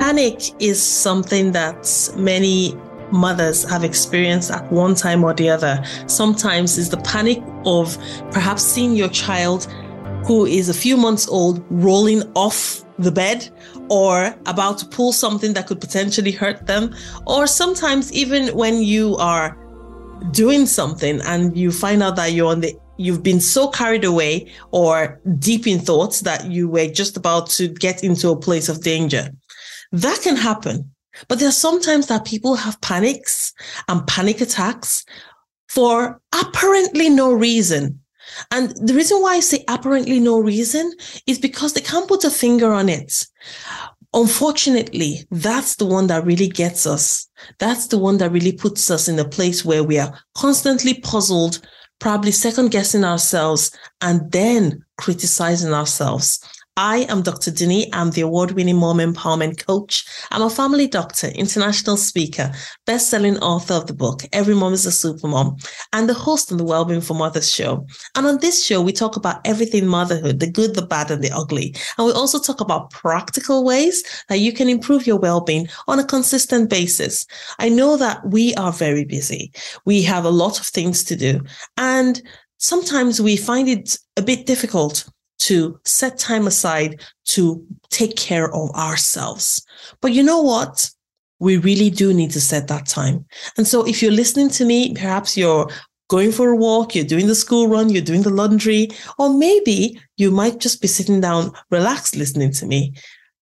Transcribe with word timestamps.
Panic 0.00 0.60
is 0.60 0.82
something 0.82 1.52
that 1.52 2.10
many 2.16 2.74
mothers 3.12 3.62
have 3.64 3.84
experienced 3.84 4.50
at 4.50 4.70
one 4.72 4.94
time 4.94 5.22
or 5.22 5.32
the 5.32 5.48
other. 5.48 5.82
Sometimes 6.06 6.78
it's 6.78 6.88
the 6.88 6.96
panic 6.98 7.42
of 7.64 7.96
perhaps 8.32 8.62
seeing 8.62 8.94
your 8.94 9.08
child 9.08 9.64
who 10.26 10.46
is 10.46 10.68
a 10.68 10.74
few 10.74 10.96
months 10.96 11.28
old 11.28 11.64
rolling 11.70 12.22
off 12.34 12.84
the 12.98 13.12
bed 13.12 13.48
or 13.88 14.34
about 14.46 14.78
to 14.78 14.86
pull 14.86 15.12
something 15.12 15.52
that 15.52 15.66
could 15.66 15.80
potentially 15.80 16.32
hurt 16.32 16.66
them. 16.66 16.94
Or 17.26 17.46
sometimes 17.46 18.12
even 18.12 18.48
when 18.56 18.82
you 18.82 19.16
are 19.16 19.56
doing 20.32 20.66
something 20.66 21.20
and 21.22 21.56
you 21.56 21.70
find 21.70 22.02
out 22.02 22.16
that 22.16 22.32
you're 22.32 22.50
on 22.50 22.60
the 22.60 22.74
you've 22.98 23.22
been 23.22 23.40
so 23.40 23.68
carried 23.68 24.04
away 24.04 24.50
or 24.72 25.20
deep 25.38 25.66
in 25.66 25.78
thoughts 25.78 26.22
that 26.22 26.46
you 26.46 26.68
were 26.68 26.88
just 26.88 27.16
about 27.16 27.48
to 27.48 27.68
get 27.68 28.02
into 28.02 28.28
a 28.30 28.36
place 28.36 28.68
of 28.68 28.82
danger. 28.82 29.30
That 29.92 30.20
can 30.22 30.36
happen. 30.36 30.92
But 31.28 31.38
there 31.38 31.48
are 31.48 31.52
sometimes 31.52 32.06
that 32.06 32.24
people 32.24 32.54
have 32.56 32.80
panics 32.80 33.52
and 33.88 34.06
panic 34.06 34.40
attacks 34.40 35.04
for 35.68 36.20
apparently 36.32 37.08
no 37.08 37.32
reason. 37.32 38.00
And 38.50 38.70
the 38.76 38.94
reason 38.94 39.20
why 39.20 39.34
I 39.34 39.40
say 39.40 39.64
apparently 39.68 40.20
no 40.20 40.38
reason 40.38 40.92
is 41.26 41.38
because 41.38 41.72
they 41.72 41.80
can't 41.80 42.08
put 42.08 42.24
a 42.24 42.30
finger 42.30 42.72
on 42.72 42.88
it. 42.88 43.26
Unfortunately, 44.14 45.26
that's 45.30 45.76
the 45.76 45.86
one 45.86 46.06
that 46.06 46.24
really 46.24 46.48
gets 46.48 46.86
us. 46.86 47.28
That's 47.58 47.88
the 47.88 47.98
one 47.98 48.18
that 48.18 48.32
really 48.32 48.52
puts 48.52 48.90
us 48.90 49.08
in 49.08 49.18
a 49.18 49.28
place 49.28 49.64
where 49.64 49.84
we 49.84 49.98
are 49.98 50.18
constantly 50.34 50.94
puzzled, 51.00 51.60
probably 51.98 52.32
second 52.32 52.70
guessing 52.70 53.04
ourselves, 53.04 53.70
and 54.00 54.30
then 54.32 54.84
criticizing 54.98 55.72
ourselves. 55.72 56.40
I 56.80 56.98
am 57.08 57.22
Dr. 57.22 57.50
Dunni. 57.50 57.92
I'm 57.92 58.12
the 58.12 58.20
award 58.20 58.52
winning 58.52 58.76
mom 58.76 58.98
empowerment 58.98 59.66
coach. 59.66 60.04
I'm 60.30 60.42
a 60.42 60.48
family 60.48 60.86
doctor, 60.86 61.26
international 61.26 61.96
speaker, 61.96 62.52
best 62.86 63.10
selling 63.10 63.36
author 63.38 63.74
of 63.74 63.88
the 63.88 63.94
book, 63.94 64.22
Every 64.32 64.54
Mom 64.54 64.72
is 64.72 64.86
a 64.86 64.92
Super 64.92 65.26
Mom, 65.26 65.56
and 65.92 66.08
the 66.08 66.14
host 66.14 66.52
on 66.52 66.58
the 66.58 66.62
Wellbeing 66.62 67.00
for 67.00 67.14
Mothers 67.14 67.52
show. 67.52 67.84
And 68.14 68.28
on 68.28 68.38
this 68.38 68.64
show, 68.64 68.80
we 68.80 68.92
talk 68.92 69.16
about 69.16 69.40
everything 69.44 69.88
motherhood, 69.88 70.38
the 70.38 70.48
good, 70.48 70.76
the 70.76 70.86
bad, 70.86 71.10
and 71.10 71.20
the 71.20 71.32
ugly. 71.32 71.74
And 71.98 72.06
we 72.06 72.12
also 72.12 72.38
talk 72.38 72.60
about 72.60 72.90
practical 72.90 73.64
ways 73.64 74.04
that 74.28 74.38
you 74.38 74.52
can 74.52 74.68
improve 74.68 75.04
your 75.04 75.18
well-being 75.18 75.66
on 75.88 75.98
a 75.98 76.04
consistent 76.04 76.70
basis. 76.70 77.26
I 77.58 77.70
know 77.70 77.96
that 77.96 78.24
we 78.24 78.54
are 78.54 78.72
very 78.72 79.04
busy. 79.04 79.50
We 79.84 80.00
have 80.02 80.24
a 80.24 80.30
lot 80.30 80.60
of 80.60 80.66
things 80.66 81.02
to 81.04 81.16
do. 81.16 81.40
And 81.76 82.22
sometimes 82.58 83.20
we 83.20 83.36
find 83.36 83.68
it 83.68 83.98
a 84.16 84.22
bit 84.22 84.46
difficult 84.46 85.10
to 85.38 85.78
set 85.84 86.18
time 86.18 86.46
aside 86.46 87.00
to 87.26 87.64
take 87.90 88.16
care 88.16 88.52
of 88.54 88.70
ourselves. 88.74 89.64
But 90.00 90.12
you 90.12 90.22
know 90.22 90.42
what? 90.42 90.90
We 91.40 91.56
really 91.56 91.90
do 91.90 92.12
need 92.12 92.32
to 92.32 92.40
set 92.40 92.68
that 92.68 92.86
time. 92.86 93.24
And 93.56 93.66
so 93.66 93.86
if 93.86 94.02
you're 94.02 94.12
listening 94.12 94.48
to 94.50 94.64
me, 94.64 94.94
perhaps 94.94 95.36
you're 95.36 95.68
going 96.08 96.32
for 96.32 96.50
a 96.50 96.56
walk, 96.56 96.94
you're 96.94 97.04
doing 97.04 97.26
the 97.26 97.34
school 97.34 97.68
run, 97.68 97.90
you're 97.90 98.02
doing 98.02 98.22
the 98.22 98.30
laundry, 98.30 98.88
or 99.18 99.32
maybe 99.32 100.00
you 100.16 100.30
might 100.30 100.58
just 100.58 100.80
be 100.80 100.88
sitting 100.88 101.20
down, 101.20 101.52
relaxed, 101.70 102.16
listening 102.16 102.50
to 102.52 102.66
me. 102.66 102.92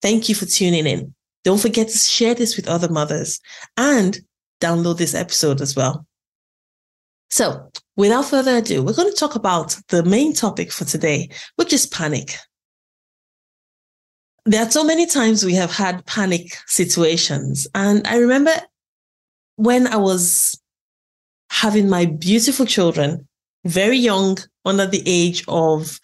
Thank 0.03 0.29
you 0.29 0.35
for 0.35 0.47
tuning 0.47 0.87
in. 0.87 1.15
Don't 1.45 1.61
forget 1.61 1.89
to 1.89 1.97
share 1.97 2.35
this 2.35 2.57
with 2.57 2.69
other 2.69 2.89
mothers 2.89 3.41
and 3.77 4.21
download 4.61 4.99
this 4.99 5.15
episode 5.15 5.61
as 5.61 5.77
well. 5.77 6.07
So, 7.31 7.71
without 7.97 8.27
further 8.27 8.57
ado, 8.57 8.83
we're 8.83 8.95
going 8.95 9.11
to 9.11 9.19
talk 9.19 9.35
about 9.35 9.77
the 9.89 10.03
main 10.05 10.33
topic 10.33 10.71
for 10.71 10.85
today, 10.85 11.29
which 11.57 11.73
is 11.73 11.87
panic. 11.87 12.37
There 14.45 14.63
are 14.65 14.71
so 14.71 14.85
many 14.85 15.07
times 15.07 15.45
we 15.45 15.55
have 15.55 15.73
had 15.73 16.07
panic 16.07 16.57
situations. 16.67 17.67
And 17.75 18.07
I 18.07 18.19
remember 18.19 18.53
when 19.57 19.89
I 19.89 19.97
was 19.97 20.57
having 21.51 21.89
my 21.89 22.05
beautiful 22.05 22.67
children, 22.67 23.27
very 23.65 23.99
young, 23.99 24.39
under 24.65 24.87
the 24.87 25.03
age 25.07 25.45
of 25.49 25.99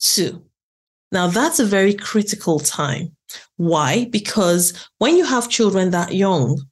two. 0.00 0.42
Now, 1.12 1.26
that's 1.26 1.58
a 1.58 1.64
very 1.64 1.94
critical 1.94 2.60
time. 2.60 3.16
Why? 3.56 4.06
Because 4.10 4.88
when 4.98 5.16
you 5.16 5.24
have 5.24 5.48
children 5.48 5.90
that 5.90 6.14
young, 6.14 6.62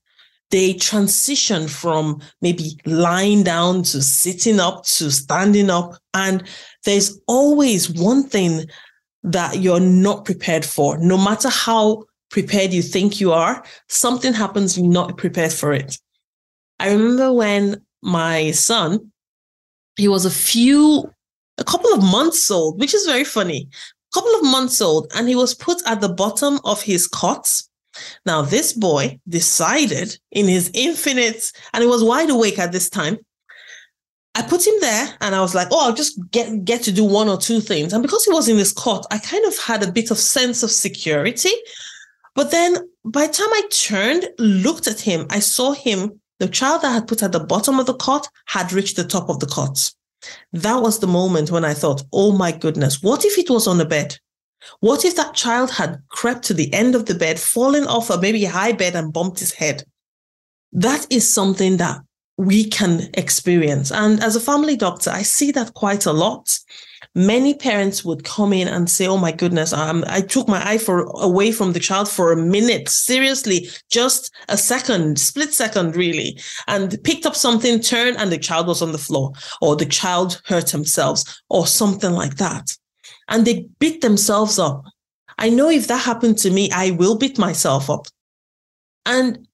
they 0.51 0.75
transition 0.75 1.69
from 1.69 2.21
maybe 2.41 2.79
lying 2.85 3.43
down 3.43 3.83
to 3.83 4.03
sitting 4.03 4.61
up 4.61 4.85
to 4.85 5.11
standing 5.11 5.71
up. 5.71 5.97
And 6.15 6.45
there's 6.85 7.21
always 7.27 7.91
one 7.91 8.25
thing 8.25 8.67
that 9.25 9.59
you're 9.59 9.81
not 9.81 10.25
prepared 10.25 10.65
for. 10.65 10.99
No 10.99 11.19
matter 11.19 11.49
how 11.49 12.05
prepared 12.31 12.73
you 12.73 12.83
think 12.83 13.21
you 13.21 13.33
are, 13.33 13.65
something 13.89 14.33
happens, 14.33 14.79
you're 14.79 14.87
not 14.87 15.17
prepared 15.17 15.53
for 15.53 15.73
it. 15.73 15.99
I 16.79 16.93
remember 16.93 17.33
when 17.33 17.83
my 18.03 18.53
son, 18.53 19.11
he 19.97 20.07
was 20.07 20.25
a 20.25 20.31
few, 20.31 21.11
a 21.59 21.65
couple 21.65 21.93
of 21.93 22.03
months 22.03 22.51
old, 22.51 22.79
which 22.79 22.95
is 22.95 23.07
very 23.07 23.25
funny, 23.25 23.69
a 24.13 24.15
couple 24.15 24.35
of 24.37 24.45
months 24.45 24.81
old, 24.81 25.11
and 25.17 25.29
he 25.29 25.35
was 25.35 25.55
put 25.55 25.83
at 25.87 26.01
the 26.01 26.09
bottom 26.09 26.61
of 26.65 26.83
his 26.83 27.09
cot 27.09 27.63
now, 28.25 28.43
this 28.43 28.73
boy 28.73 29.19
decided 29.29 30.19
in 30.33 30.47
his 30.47 30.71
infinite, 30.75 31.53
and 31.73 31.83
he 31.83 31.89
was 31.89 32.05
wide 32.05 32.31
awake 32.31 32.59
at 32.59 32.73
this 32.73 32.89
time. 32.89 33.19
I 34.35 34.43
put 34.43 34.67
him 34.67 34.75
there 34.83 35.17
and 35.23 35.35
I 35.35 35.41
was 35.41 35.55
like, 35.55 35.69
oh, 35.71 35.87
I'll 35.87 35.95
just 35.95 36.21
get, 36.31 36.63
get 36.63 36.83
to 36.83 36.93
do 36.93 37.05
one 37.05 37.27
or 37.27 37.39
two 37.39 37.59
things. 37.59 37.95
And 37.95 38.03
because 38.03 38.23
he 38.23 38.33
was 38.33 38.51
in 38.51 38.59
this 38.59 38.73
cot, 38.73 39.07
I 39.11 39.17
kind 39.17 39.47
of 39.47 39.59
had 39.59 39.83
a 39.83 39.91
bit 39.91 40.11
of 40.11 40.19
sense 40.19 40.63
of 40.63 40.71
security. 40.71 41.53
But 42.35 42.51
then 42.51 42.77
by 43.03 43.29
the 43.29 43.33
time 43.33 43.49
I 43.51 43.63
turned, 43.71 44.29
looked 44.39 44.89
at 44.89 45.01
him, 45.01 45.27
I 45.31 45.39
saw 45.39 45.73
him, 45.73 46.21
the 46.39 46.49
child 46.49 46.85
I 46.85 46.93
had 46.93 47.09
put 47.09 47.23
at 47.23 47.33
the 47.33 47.41
bottom 47.41 47.81
of 47.81 47.87
the 47.87 47.95
cot 47.95 48.29
had 48.45 48.75
reached 48.75 48.97
the 48.97 49.05
top 49.05 49.31
of 49.31 49.41
the 49.41 49.47
cot. 49.47 49.91
That 50.53 50.83
was 50.83 50.99
the 50.99 51.07
moment 51.07 51.51
when 51.51 51.65
I 51.65 51.73
thought, 51.73 52.03
oh 52.13 52.33
my 52.33 52.53
goodness, 52.53 53.03
what 53.03 53.25
if 53.25 53.39
it 53.39 53.49
was 53.49 53.67
on 53.67 53.79
the 53.79 53.87
bed? 53.87 54.19
What 54.81 55.05
if 55.05 55.17
that 55.17 55.35
child 55.35 55.71
had 55.71 56.03
crept 56.09 56.45
to 56.45 56.55
the 56.55 56.73
end 56.73 56.95
of 56.95 57.07
the 57.07 57.15
bed, 57.15 57.39
fallen 57.39 57.87
off 57.87 58.11
a 58.11 58.21
maybe 58.21 58.45
high 58.45 58.73
bed 58.73 58.95
and 58.95 59.13
bumped 59.13 59.41
his 59.41 59.53
head? 59.53 59.85
That 60.73 61.07
is 61.11 61.33
something 61.33 61.79
that 61.79 62.01
we 62.39 62.65
can 62.65 63.09
experience. 63.15 63.91
And 63.91 64.23
as 64.23 64.37
a 64.37 64.41
family 64.41 64.77
doctor, 64.77 65.11
I 65.11 65.23
see 65.23 65.51
that 65.53 65.75
quite 65.75 66.05
a 66.05 66.13
lot. 66.13 66.59
Many 67.15 67.55
parents 67.55 68.05
would 68.05 68.25
come 68.25 68.53
in 68.53 68.69
and 68.69 68.91
say, 68.91 69.07
Oh 69.07 69.17
my 69.17 69.33
goodness, 69.33 69.73
um, 69.73 70.05
I 70.07 70.21
took 70.21 70.47
my 70.49 70.67
eye 70.69 70.77
for, 70.77 71.05
away 71.23 71.51
from 71.51 71.73
the 71.73 71.81
child 71.81 72.11
for 72.11 72.33
a 72.33 72.37
minute. 72.37 72.91
Seriously, 72.91 73.69
just 73.91 74.35
a 74.51 74.59
second, 74.59 75.19
split 75.19 75.55
second, 75.55 75.97
really, 75.97 76.39
and 76.67 77.03
picked 77.05 77.25
up 77.25 77.35
something, 77.35 77.81
turned, 77.81 78.19
and 78.19 78.31
the 78.31 78.39
child 78.39 78.67
was 78.67 78.83
on 78.83 78.93
the 78.93 78.99
floor, 78.99 79.33
or 79.63 79.77
the 79.77 79.87
child 79.87 80.43
hurt 80.45 80.67
themselves, 80.67 81.43
or 81.49 81.67
something 81.67 82.13
like 82.13 82.37
that 82.37 82.77
and 83.29 83.45
they 83.45 83.69
beat 83.79 84.01
themselves 84.01 84.59
up. 84.59 84.85
I 85.39 85.51
know 85.51 85.69
if 85.69 85.87
that 85.89 86.05
happened 86.05 86.39
to 86.39 86.51
me, 86.51 86.71
I 86.73 86.93
will 86.93 87.17
beat 87.19 87.39
myself 87.39 87.91
up. 87.91 88.07
And 89.05 89.47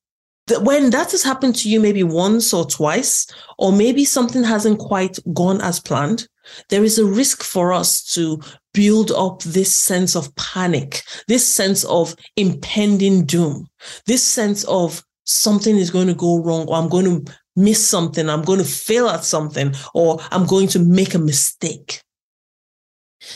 th- 0.46 0.60
when 0.60 0.90
that 0.90 1.10
has 1.12 1.22
happened 1.22 1.56
to 1.56 1.68
you 1.68 1.80
maybe 1.80 2.02
once 2.02 2.54
or 2.54 2.64
twice, 2.64 3.26
or 3.58 3.72
maybe 3.72 4.04
something 4.04 4.44
hasn't 4.44 4.78
quite 4.78 5.18
gone 5.34 5.60
as 5.60 5.80
planned, 5.80 6.28
there 6.68 6.84
is 6.84 6.98
a 6.98 7.04
risk 7.04 7.42
for 7.42 7.72
us 7.72 8.02
to 8.14 8.40
build 8.74 9.10
up 9.12 9.42
this 9.42 9.72
sense 9.72 10.16
of 10.16 10.34
panic, 10.36 11.02
this 11.28 11.46
sense 11.46 11.84
of 11.84 12.14
impending 12.36 13.24
doom, 13.24 13.68
this 14.06 14.24
sense 14.24 14.64
of 14.64 15.02
something 15.24 15.76
is 15.76 15.90
going 15.90 16.08
to 16.08 16.14
go 16.14 16.42
wrong, 16.42 16.66
or 16.68 16.76
I'm 16.76 16.88
going 16.88 17.04
to 17.24 17.32
miss 17.54 17.86
something, 17.86 18.28
I'm 18.28 18.42
going 18.42 18.58
to 18.58 18.64
fail 18.64 19.08
at 19.08 19.24
something, 19.24 19.74
or 19.94 20.20
I'm 20.30 20.46
going 20.46 20.68
to 20.68 20.78
make 20.78 21.14
a 21.14 21.18
mistake. 21.18 22.02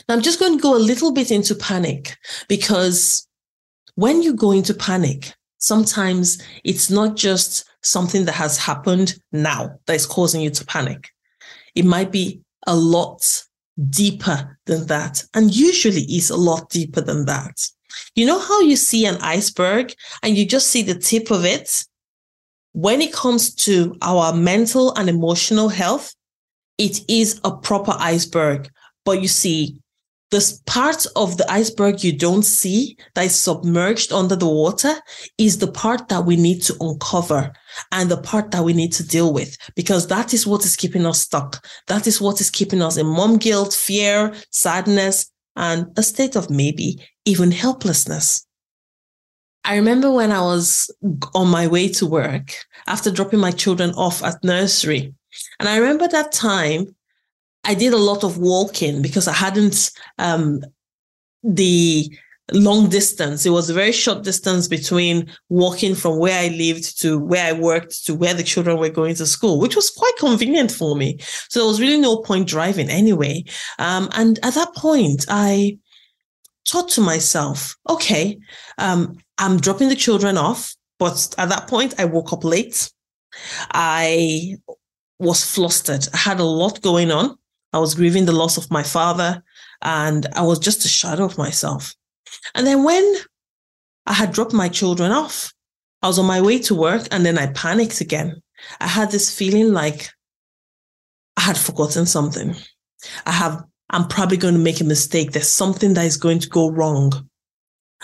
Now, 0.08 0.14
I'm 0.14 0.22
just 0.22 0.40
going 0.40 0.56
to 0.56 0.62
go 0.62 0.76
a 0.76 0.78
little 0.78 1.12
bit 1.12 1.30
into 1.30 1.54
panic 1.54 2.16
because 2.48 3.26
when 3.94 4.22
you 4.22 4.34
go 4.34 4.52
into 4.52 4.74
panic, 4.74 5.32
sometimes 5.58 6.42
it's 6.64 6.90
not 6.90 7.16
just 7.16 7.64
something 7.82 8.24
that 8.24 8.32
has 8.32 8.58
happened 8.58 9.16
now 9.32 9.78
that 9.86 9.94
is 9.94 10.06
causing 10.06 10.40
you 10.40 10.50
to 10.50 10.64
panic. 10.66 11.08
It 11.74 11.84
might 11.84 12.10
be 12.10 12.40
a 12.66 12.76
lot 12.76 13.44
deeper 13.90 14.58
than 14.66 14.86
that, 14.86 15.24
and 15.34 15.54
usually 15.54 16.02
is 16.02 16.30
a 16.30 16.36
lot 16.36 16.70
deeper 16.70 17.00
than 17.00 17.26
that. 17.26 17.60
You 18.14 18.26
know 18.26 18.38
how 18.38 18.60
you 18.60 18.76
see 18.76 19.06
an 19.06 19.16
iceberg 19.16 19.94
and 20.22 20.36
you 20.36 20.46
just 20.46 20.68
see 20.68 20.82
the 20.82 20.94
tip 20.94 21.30
of 21.30 21.44
it? 21.44 21.84
When 22.72 23.00
it 23.00 23.12
comes 23.12 23.54
to 23.66 23.96
our 24.02 24.34
mental 24.34 24.94
and 24.94 25.08
emotional 25.08 25.68
health, 25.68 26.14
it 26.78 27.00
is 27.08 27.40
a 27.44 27.56
proper 27.56 27.94
iceberg 27.98 28.70
but 29.06 29.22
you 29.22 29.28
see, 29.28 29.78
this 30.32 30.60
part 30.66 31.06
of 31.14 31.36
the 31.36 31.48
iceberg 31.50 32.02
you 32.02 32.12
don't 32.12 32.42
see 32.42 32.96
that 33.14 33.26
is 33.26 33.38
submerged 33.38 34.12
under 34.12 34.34
the 34.34 34.48
water 34.48 34.92
is 35.38 35.58
the 35.58 35.70
part 35.70 36.08
that 36.08 36.24
we 36.24 36.36
need 36.36 36.60
to 36.62 36.76
uncover 36.80 37.52
and 37.92 38.10
the 38.10 38.16
part 38.16 38.50
that 38.50 38.64
we 38.64 38.72
need 38.72 38.92
to 38.94 39.06
deal 39.06 39.32
with 39.32 39.56
because 39.76 40.08
that 40.08 40.34
is 40.34 40.44
what 40.44 40.64
is 40.64 40.74
keeping 40.74 41.06
us 41.06 41.20
stuck. 41.20 41.64
That 41.86 42.08
is 42.08 42.20
what 42.20 42.40
is 42.40 42.50
keeping 42.50 42.82
us 42.82 42.96
in 42.96 43.06
mom 43.06 43.38
guilt, 43.38 43.72
fear, 43.72 44.34
sadness, 44.50 45.30
and 45.54 45.86
a 45.96 46.02
state 46.02 46.34
of 46.34 46.50
maybe 46.50 47.00
even 47.24 47.52
helplessness. 47.52 48.44
I 49.64 49.76
remember 49.76 50.10
when 50.10 50.32
I 50.32 50.40
was 50.40 50.90
on 51.34 51.48
my 51.48 51.68
way 51.68 51.88
to 51.90 52.06
work 52.06 52.52
after 52.88 53.12
dropping 53.12 53.40
my 53.40 53.52
children 53.52 53.92
off 53.92 54.24
at 54.24 54.42
nursery. 54.42 55.14
And 55.60 55.68
I 55.68 55.76
remember 55.76 56.08
that 56.08 56.32
time 56.32 56.95
I 57.66 57.74
did 57.74 57.92
a 57.92 57.98
lot 57.98 58.24
of 58.24 58.38
walking 58.38 59.02
because 59.02 59.28
I 59.28 59.32
hadn't 59.32 59.90
um, 60.18 60.62
the 61.42 62.10
long 62.52 62.88
distance. 62.88 63.44
It 63.44 63.50
was 63.50 63.68
a 63.68 63.74
very 63.74 63.92
short 63.92 64.22
distance 64.22 64.68
between 64.68 65.28
walking 65.48 65.94
from 65.94 66.18
where 66.18 66.38
I 66.38 66.48
lived 66.48 67.00
to 67.00 67.18
where 67.18 67.46
I 67.46 67.52
worked 67.52 68.04
to 68.06 68.14
where 68.14 68.34
the 68.34 68.44
children 68.44 68.78
were 68.78 68.88
going 68.88 69.16
to 69.16 69.26
school, 69.26 69.58
which 69.58 69.76
was 69.76 69.90
quite 69.90 70.16
convenient 70.18 70.70
for 70.70 70.94
me. 70.96 71.18
So 71.48 71.60
there 71.60 71.66
was 71.66 71.80
really 71.80 71.98
no 71.98 72.18
point 72.18 72.48
driving 72.48 72.88
anyway. 72.88 73.44
Um, 73.78 74.08
and 74.12 74.38
at 74.44 74.54
that 74.54 74.74
point, 74.74 75.26
I 75.28 75.78
thought 76.68 76.88
to 76.90 77.00
myself, 77.00 77.76
okay, 77.88 78.38
um, 78.78 79.18
I'm 79.38 79.60
dropping 79.60 79.88
the 79.88 79.96
children 79.96 80.38
off. 80.38 80.74
But 80.98 81.34
at 81.36 81.50
that 81.50 81.68
point, 81.68 81.94
I 81.98 82.06
woke 82.06 82.32
up 82.32 82.42
late. 82.42 82.90
I 83.72 84.56
was 85.18 85.44
flustered. 85.44 86.08
I 86.14 86.16
had 86.16 86.40
a 86.40 86.44
lot 86.44 86.80
going 86.80 87.10
on. 87.10 87.36
I 87.76 87.78
was 87.78 87.94
grieving 87.94 88.24
the 88.24 88.32
loss 88.32 88.56
of 88.56 88.70
my 88.70 88.82
father 88.82 89.42
and 89.82 90.26
I 90.34 90.40
was 90.40 90.58
just 90.58 90.86
a 90.86 90.88
shadow 90.88 91.26
of 91.26 91.36
myself. 91.36 91.94
And 92.54 92.66
then 92.66 92.84
when 92.84 93.16
I 94.06 94.14
had 94.14 94.32
dropped 94.32 94.54
my 94.54 94.70
children 94.70 95.12
off, 95.12 95.52
I 96.02 96.06
was 96.06 96.18
on 96.18 96.24
my 96.24 96.40
way 96.40 96.58
to 96.60 96.74
work 96.74 97.06
and 97.10 97.26
then 97.26 97.36
I 97.36 97.48
panicked 97.48 98.00
again. 98.00 98.40
I 98.80 98.86
had 98.86 99.10
this 99.10 99.30
feeling 99.30 99.74
like 99.74 100.08
I 101.36 101.42
had 101.42 101.58
forgotten 101.58 102.06
something. 102.06 102.56
I 103.26 103.32
have, 103.32 103.62
I'm 103.90 104.08
probably 104.08 104.38
going 104.38 104.54
to 104.54 104.60
make 104.60 104.80
a 104.80 104.84
mistake. 104.84 105.32
There's 105.32 105.52
something 105.52 105.92
that 105.94 106.06
is 106.06 106.16
going 106.16 106.38
to 106.38 106.48
go 106.48 106.70
wrong. 106.70 107.28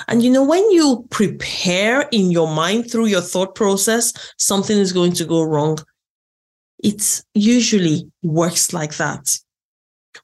And 0.07 0.23
you 0.23 0.31
know, 0.31 0.45
when 0.45 0.71
you 0.71 1.07
prepare 1.09 2.11
in 2.13 2.31
your 2.31 2.55
mind 2.55 2.91
through 2.91 3.07
your 3.07 3.23
thought 3.23 3.55
process, 3.55 4.13
something 4.37 4.77
is 4.77 4.93
going 4.93 5.13
to 5.13 5.25
go 5.25 5.43
wrong. 5.43 5.79
It 6.85 7.23
usually 7.33 8.13
works 8.23 8.75
like 8.75 8.99
that 8.99 9.27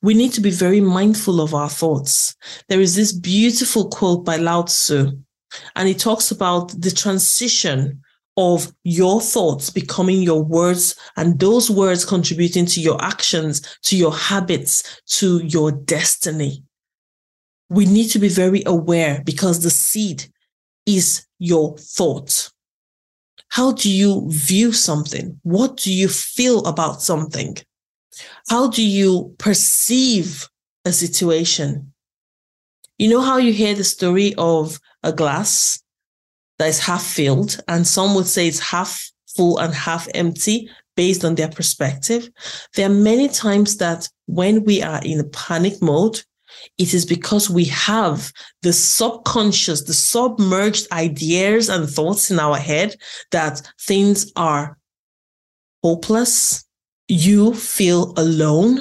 we 0.02 0.14
need 0.14 0.32
to 0.32 0.40
be 0.40 0.50
very 0.50 0.80
mindful 0.80 1.40
of 1.40 1.54
our 1.54 1.68
thoughts. 1.68 2.36
There 2.68 2.80
is 2.80 2.94
this 2.94 3.12
beautiful 3.12 3.88
quote 3.88 4.24
by 4.24 4.36
Lao 4.36 4.62
Tzu, 4.62 5.12
and 5.76 5.88
it 5.88 5.98
talks 5.98 6.30
about 6.30 6.80
the 6.80 6.90
transition 6.90 8.02
of 8.36 8.72
your 8.84 9.20
thoughts 9.20 9.68
becoming 9.68 10.22
your 10.22 10.44
words 10.44 10.94
and 11.16 11.40
those 11.40 11.68
words 11.68 12.04
contributing 12.04 12.66
to 12.66 12.80
your 12.80 13.02
actions, 13.02 13.76
to 13.82 13.96
your 13.96 14.14
habits, 14.14 15.00
to 15.06 15.38
your 15.38 15.72
destiny. 15.72 16.62
We 17.68 17.84
need 17.84 18.08
to 18.10 18.20
be 18.20 18.28
very 18.28 18.62
aware 18.64 19.22
because 19.26 19.62
the 19.62 19.70
seed 19.70 20.24
is 20.86 21.26
your 21.40 21.76
thought. 21.78 22.50
How 23.48 23.72
do 23.72 23.90
you 23.90 24.26
view 24.28 24.72
something? 24.72 25.40
What 25.42 25.76
do 25.76 25.92
you 25.92 26.08
feel 26.08 26.64
about 26.66 27.02
something? 27.02 27.56
How 28.48 28.68
do 28.68 28.84
you 28.84 29.34
perceive 29.38 30.48
a 30.84 30.92
situation? 30.92 31.92
You 32.98 33.10
know 33.10 33.20
how 33.20 33.36
you 33.36 33.52
hear 33.52 33.74
the 33.74 33.84
story 33.84 34.34
of 34.36 34.80
a 35.02 35.12
glass 35.12 35.82
that 36.58 36.68
is 36.68 36.80
half 36.80 37.04
filled, 37.04 37.60
and 37.68 37.86
some 37.86 38.14
would 38.14 38.26
say 38.26 38.48
it's 38.48 38.58
half 38.58 39.10
full 39.36 39.58
and 39.58 39.72
half 39.72 40.08
empty 40.14 40.68
based 40.96 41.24
on 41.24 41.36
their 41.36 41.48
perspective. 41.48 42.28
There 42.74 42.86
are 42.86 42.92
many 42.92 43.28
times 43.28 43.76
that 43.76 44.08
when 44.26 44.64
we 44.64 44.82
are 44.82 45.00
in 45.04 45.20
a 45.20 45.24
panic 45.24 45.80
mode, 45.80 46.20
it 46.76 46.92
is 46.92 47.06
because 47.06 47.48
we 47.48 47.66
have 47.66 48.32
the 48.62 48.72
subconscious, 48.72 49.82
the 49.82 49.94
submerged 49.94 50.90
ideas 50.90 51.68
and 51.68 51.88
thoughts 51.88 52.30
in 52.30 52.40
our 52.40 52.56
head 52.56 52.96
that 53.30 53.62
things 53.80 54.32
are 54.34 54.76
hopeless, 55.84 56.64
you 57.08 57.54
feel 57.54 58.12
alone, 58.16 58.80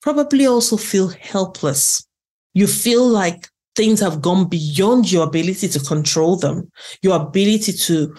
probably 0.00 0.46
also 0.46 0.76
feel 0.76 1.08
helpless. 1.08 2.06
You 2.54 2.66
feel 2.66 3.06
like 3.06 3.48
things 3.76 4.00
have 4.00 4.22
gone 4.22 4.48
beyond 4.48 5.12
your 5.12 5.26
ability 5.26 5.68
to 5.68 5.80
control 5.80 6.36
them, 6.36 6.70
your 7.02 7.16
ability 7.16 7.72
to 7.72 8.14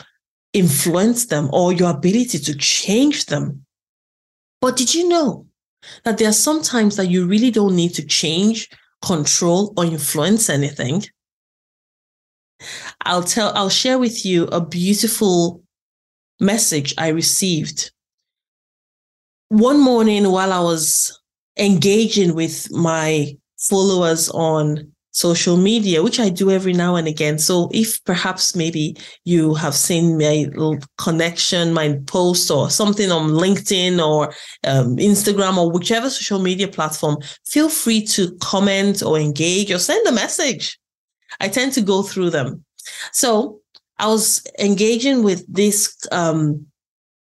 influence 0.54 1.26
them, 1.26 1.50
or 1.52 1.74
your 1.74 1.90
ability 1.90 2.40
to 2.40 2.56
change 2.56 3.26
them. 3.26 3.66
But 4.62 4.78
did 4.78 4.94
you 4.94 5.10
know 5.10 5.48
that 6.04 6.18
there 6.18 6.30
are 6.30 6.34
some 6.34 6.62
times 6.62 6.96
that 6.96 7.08
you 7.08 7.26
really 7.26 7.52
don't 7.52 7.76
need 7.76 7.94
to 7.96 8.06
change, 8.06 8.70
control, 9.02 9.74
or 9.78 9.86
influence 9.86 10.50
anything? 10.50 11.04
I'll 13.06 13.24
tell, 13.24 13.52
I'll 13.56 13.70
share 13.70 13.98
with 13.98 14.26
you 14.26 14.46
a 14.46 14.64
beautiful 14.64 15.64
message 16.40 16.94
I 16.98 17.10
received 17.10 17.92
one 19.50 19.80
morning 19.80 20.32
while 20.32 20.54
I 20.54 20.60
was 20.60 21.20
engaging 21.58 22.36
with 22.36 22.72
my 22.72 23.36
followers 23.58 24.30
on 24.30 24.92
social 25.12 25.58
media, 25.58 26.02
which 26.02 26.20
I 26.20 26.30
do 26.30 26.52
every 26.52 26.72
now 26.72 26.96
and 26.96 27.08
again. 27.08 27.40
So 27.40 27.70
if 27.74 28.02
perhaps 28.06 28.56
maybe 28.56 28.96
you 29.26 29.56
have 29.56 29.74
seen 29.76 30.18
my 30.18 30.48
little 30.54 30.78
connection, 30.98 31.74
my 31.74 32.00
post 32.06 32.50
or 32.52 32.70
something 32.70 33.12
on 33.12 33.32
LinkedIn 33.32 34.06
or 34.06 34.28
um, 34.66 34.98
Instagram 34.98 35.58
or 35.58 35.72
whichever 35.72 36.10
social 36.10 36.40
media 36.40 36.68
platform, 36.68 37.18
feel 37.48 37.70
free 37.70 38.06
to 38.08 38.38
comment 38.38 39.04
or 39.04 39.18
engage 39.18 39.72
or 39.72 39.80
send 39.80 40.08
a 40.08 40.12
message. 40.12 40.80
I 41.40 41.50
tend 41.50 41.74
to 41.74 41.82
go 41.82 42.04
through 42.04 42.30
them. 42.30 42.64
So 43.12 43.60
I 43.98 44.08
was 44.08 44.46
engaging 44.60 45.24
with 45.24 45.44
this 45.52 45.98
um, 46.12 46.68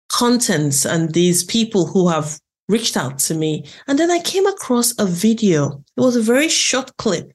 contents 0.09 0.85
and 0.85 1.13
these 1.13 1.43
people 1.43 1.85
who 1.85 2.07
have 2.07 2.39
reached 2.67 2.97
out 2.97 3.19
to 3.19 3.33
me. 3.33 3.65
And 3.87 3.97
then 3.97 4.11
I 4.11 4.19
came 4.19 4.45
across 4.45 4.97
a 4.99 5.05
video. 5.05 5.83
It 5.95 6.01
was 6.01 6.15
a 6.15 6.21
very 6.21 6.49
short 6.49 6.95
clip. 6.97 7.31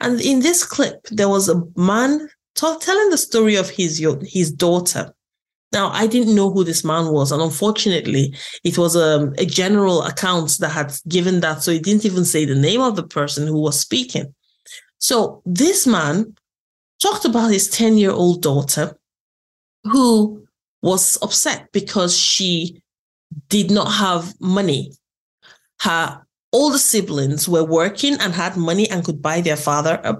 And 0.00 0.20
in 0.20 0.40
this 0.40 0.64
clip, 0.64 1.06
there 1.10 1.28
was 1.28 1.48
a 1.48 1.62
man 1.76 2.28
talk, 2.54 2.80
telling 2.80 3.10
the 3.10 3.18
story 3.18 3.56
of 3.56 3.68
his, 3.68 4.04
his 4.22 4.50
daughter. 4.50 5.14
Now, 5.72 5.90
I 5.90 6.06
didn't 6.06 6.34
know 6.34 6.50
who 6.50 6.62
this 6.62 6.84
man 6.84 7.12
was. 7.12 7.32
And 7.32 7.42
unfortunately, 7.42 8.34
it 8.62 8.78
was 8.78 8.94
a, 8.94 9.32
a 9.38 9.44
general 9.44 10.04
account 10.04 10.58
that 10.60 10.68
had 10.68 10.94
given 11.08 11.40
that. 11.40 11.62
So 11.62 11.72
he 11.72 11.80
didn't 11.80 12.06
even 12.06 12.24
say 12.24 12.44
the 12.44 12.54
name 12.54 12.80
of 12.80 12.96
the 12.96 13.06
person 13.06 13.46
who 13.46 13.60
was 13.60 13.78
speaking. 13.78 14.32
So 14.98 15.42
this 15.44 15.86
man 15.86 16.34
talked 17.02 17.24
about 17.24 17.48
his 17.48 17.68
10 17.68 17.98
year 17.98 18.12
old 18.12 18.40
daughter 18.40 18.96
who 19.82 20.43
was 20.84 21.16
upset 21.22 21.72
because 21.72 22.14
she 22.14 22.82
did 23.48 23.70
not 23.70 23.86
have 23.86 24.38
money. 24.38 24.92
Her 25.80 26.20
older 26.52 26.76
siblings 26.76 27.48
were 27.48 27.64
working 27.64 28.18
and 28.20 28.34
had 28.34 28.58
money 28.58 28.88
and 28.90 29.02
could 29.02 29.22
buy 29.22 29.40
their 29.40 29.56
father 29.56 29.98
a 30.04 30.18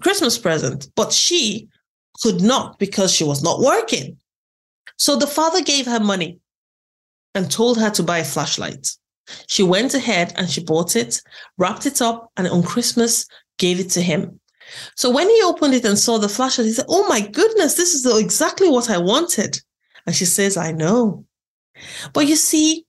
Christmas 0.00 0.36
present, 0.36 0.88
but 0.96 1.12
she 1.12 1.68
could 2.20 2.40
not 2.40 2.80
because 2.80 3.12
she 3.12 3.22
was 3.22 3.44
not 3.44 3.60
working. 3.60 4.16
So 4.96 5.14
the 5.14 5.28
father 5.28 5.62
gave 5.62 5.86
her 5.86 6.00
money 6.00 6.40
and 7.36 7.48
told 7.48 7.78
her 7.78 7.90
to 7.90 8.02
buy 8.02 8.18
a 8.18 8.24
flashlight. 8.24 8.88
She 9.46 9.62
went 9.62 9.94
ahead 9.94 10.32
and 10.36 10.50
she 10.50 10.64
bought 10.64 10.96
it, 10.96 11.22
wrapped 11.58 11.86
it 11.86 12.02
up, 12.02 12.32
and 12.36 12.48
on 12.48 12.64
Christmas 12.64 13.24
gave 13.56 13.78
it 13.78 13.90
to 13.90 14.02
him. 14.02 14.40
So 14.96 15.10
when 15.10 15.28
he 15.28 15.42
opened 15.44 15.74
it 15.74 15.84
and 15.84 15.96
saw 15.96 16.18
the 16.18 16.28
flashlight, 16.28 16.66
he 16.66 16.72
said, 16.72 16.86
Oh 16.88 17.06
my 17.06 17.20
goodness, 17.20 17.74
this 17.74 17.94
is 17.94 18.04
exactly 18.18 18.68
what 18.68 18.90
I 18.90 18.98
wanted. 18.98 19.60
And 20.06 20.14
she 20.14 20.24
says, 20.24 20.56
I 20.56 20.72
know. 20.72 21.24
But 22.12 22.26
you 22.26 22.36
see, 22.36 22.86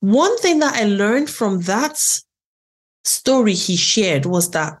one 0.00 0.36
thing 0.38 0.58
that 0.60 0.74
I 0.74 0.84
learned 0.84 1.30
from 1.30 1.62
that 1.62 1.98
story 3.04 3.54
he 3.54 3.76
shared 3.76 4.26
was 4.26 4.50
that 4.50 4.78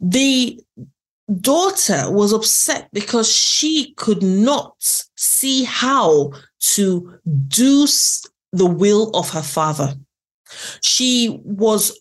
the 0.00 0.60
daughter 1.40 2.10
was 2.10 2.32
upset 2.32 2.88
because 2.92 3.30
she 3.32 3.94
could 3.94 4.22
not 4.22 4.74
see 5.16 5.64
how 5.64 6.32
to 6.60 7.18
do 7.48 7.86
the 8.52 8.66
will 8.66 9.10
of 9.10 9.30
her 9.30 9.42
father. 9.42 9.94
She 10.82 11.40
was 11.44 11.98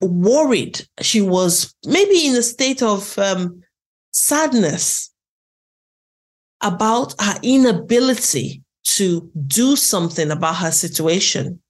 worried. 0.00 0.86
She 1.00 1.20
was 1.20 1.74
maybe 1.86 2.26
in 2.26 2.34
a 2.34 2.42
state 2.42 2.82
of 2.82 3.18
um, 3.18 3.62
sadness 4.12 5.11
about 6.62 7.14
her 7.20 7.38
inability 7.42 8.62
to 8.84 9.30
do 9.46 9.76
something 9.76 10.30
about 10.30 10.56
her 10.56 10.70
situation. 10.70 11.60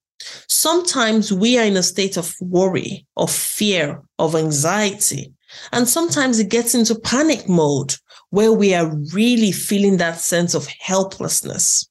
Sometimes 0.49 1.33
we 1.33 1.59
are 1.59 1.65
in 1.65 1.77
a 1.77 1.83
state 1.83 2.17
of 2.17 2.35
worry, 2.41 3.07
of 3.17 3.31
fear, 3.31 4.03
of 4.19 4.35
anxiety. 4.35 5.33
And 5.73 5.89
sometimes 5.89 6.39
it 6.39 6.49
gets 6.49 6.75
into 6.75 6.99
panic 6.99 7.49
mode 7.49 7.95
where 8.31 8.53
we 8.53 8.75
are 8.75 8.95
really 9.13 9.53
feeling 9.53 9.99
that 9.99 10.21
sense 10.21 10.55
of 10.55 10.67
helplessness. 10.81 11.89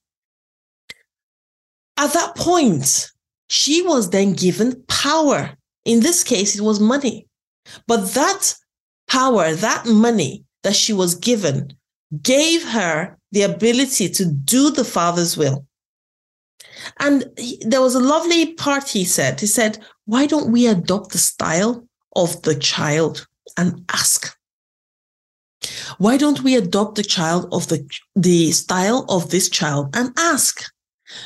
At 1.97 2.13
that 2.13 2.35
point, 2.35 3.11
she 3.47 3.81
was 3.83 4.09
then 4.09 4.33
given 4.33 4.83
power. 4.87 5.51
In 5.85 5.99
this 5.99 6.23
case, 6.23 6.57
it 6.57 6.63
was 6.63 6.79
money. 6.79 7.27
But 7.85 8.13
that 8.13 8.55
power, 9.07 9.53
that 9.53 9.85
money 9.85 10.45
that 10.63 10.75
she 10.75 10.93
was 10.93 11.15
given, 11.15 11.75
gave 12.21 12.63
her 12.63 13.17
the 13.31 13.43
ability 13.43 14.09
to 14.09 14.25
do 14.25 14.71
the 14.71 14.83
Father's 14.83 15.37
will. 15.37 15.65
And 16.99 17.25
he, 17.37 17.61
there 17.65 17.81
was 17.81 17.95
a 17.95 17.99
lovely 17.99 18.53
part 18.53 18.89
he 18.89 19.05
said. 19.05 19.39
He 19.39 19.47
said, 19.47 19.79
Why 20.05 20.25
don't 20.25 20.51
we 20.51 20.67
adopt 20.67 21.11
the 21.11 21.17
style 21.17 21.87
of 22.15 22.41
the 22.41 22.55
child 22.55 23.27
and 23.57 23.85
ask? 23.89 24.35
Why 25.99 26.17
don't 26.17 26.41
we 26.41 26.55
adopt 26.55 26.95
the 26.95 27.03
child 27.03 27.47
of 27.51 27.67
the, 27.67 27.87
the 28.15 28.51
style 28.51 29.05
of 29.09 29.29
this 29.29 29.47
child 29.49 29.95
and 29.95 30.11
ask? 30.17 30.63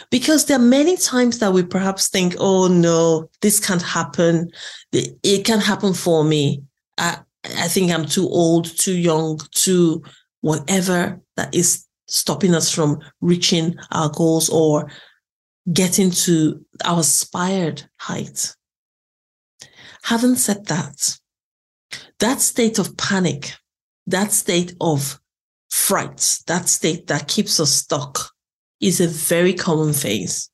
Because 0.09 0.45
there 0.45 0.57
are 0.57 0.61
many 0.61 0.97
times 0.97 1.39
that 1.39 1.53
we 1.53 1.63
perhaps 1.63 2.09
think, 2.09 2.35
oh 2.39 2.67
no, 2.67 3.29
this 3.41 3.65
can't 3.65 3.81
happen. 3.81 4.49
It 4.91 5.45
can't 5.45 5.63
happen 5.63 5.93
for 5.93 6.23
me. 6.23 6.63
I, 6.97 7.19
I 7.45 7.67
think 7.67 7.91
I'm 7.91 8.05
too 8.05 8.27
old, 8.27 8.65
too 8.77 8.97
young, 8.97 9.39
too 9.51 10.03
whatever 10.45 11.19
that 11.37 11.55
is 11.55 11.87
stopping 12.07 12.53
us 12.53 12.71
from 12.71 12.99
reaching 13.19 13.75
our 13.91 14.11
goals 14.11 14.47
or 14.49 14.91
getting 15.73 16.11
to 16.11 16.63
our 16.85 16.99
aspired 16.99 17.81
height. 17.97 18.55
Having 20.03 20.35
said 20.35 20.67
that, 20.67 21.17
that 22.19 22.41
state 22.41 22.77
of 22.77 22.95
panic, 22.95 23.53
that 24.05 24.31
state 24.31 24.75
of 24.79 25.19
fright, 25.71 26.37
that 26.45 26.69
state 26.69 27.07
that 27.07 27.27
keeps 27.27 27.59
us 27.59 27.71
stuck 27.71 28.29
is 28.79 29.01
a 29.01 29.07
very 29.07 29.53
common 29.55 29.93
phase. 29.93 30.51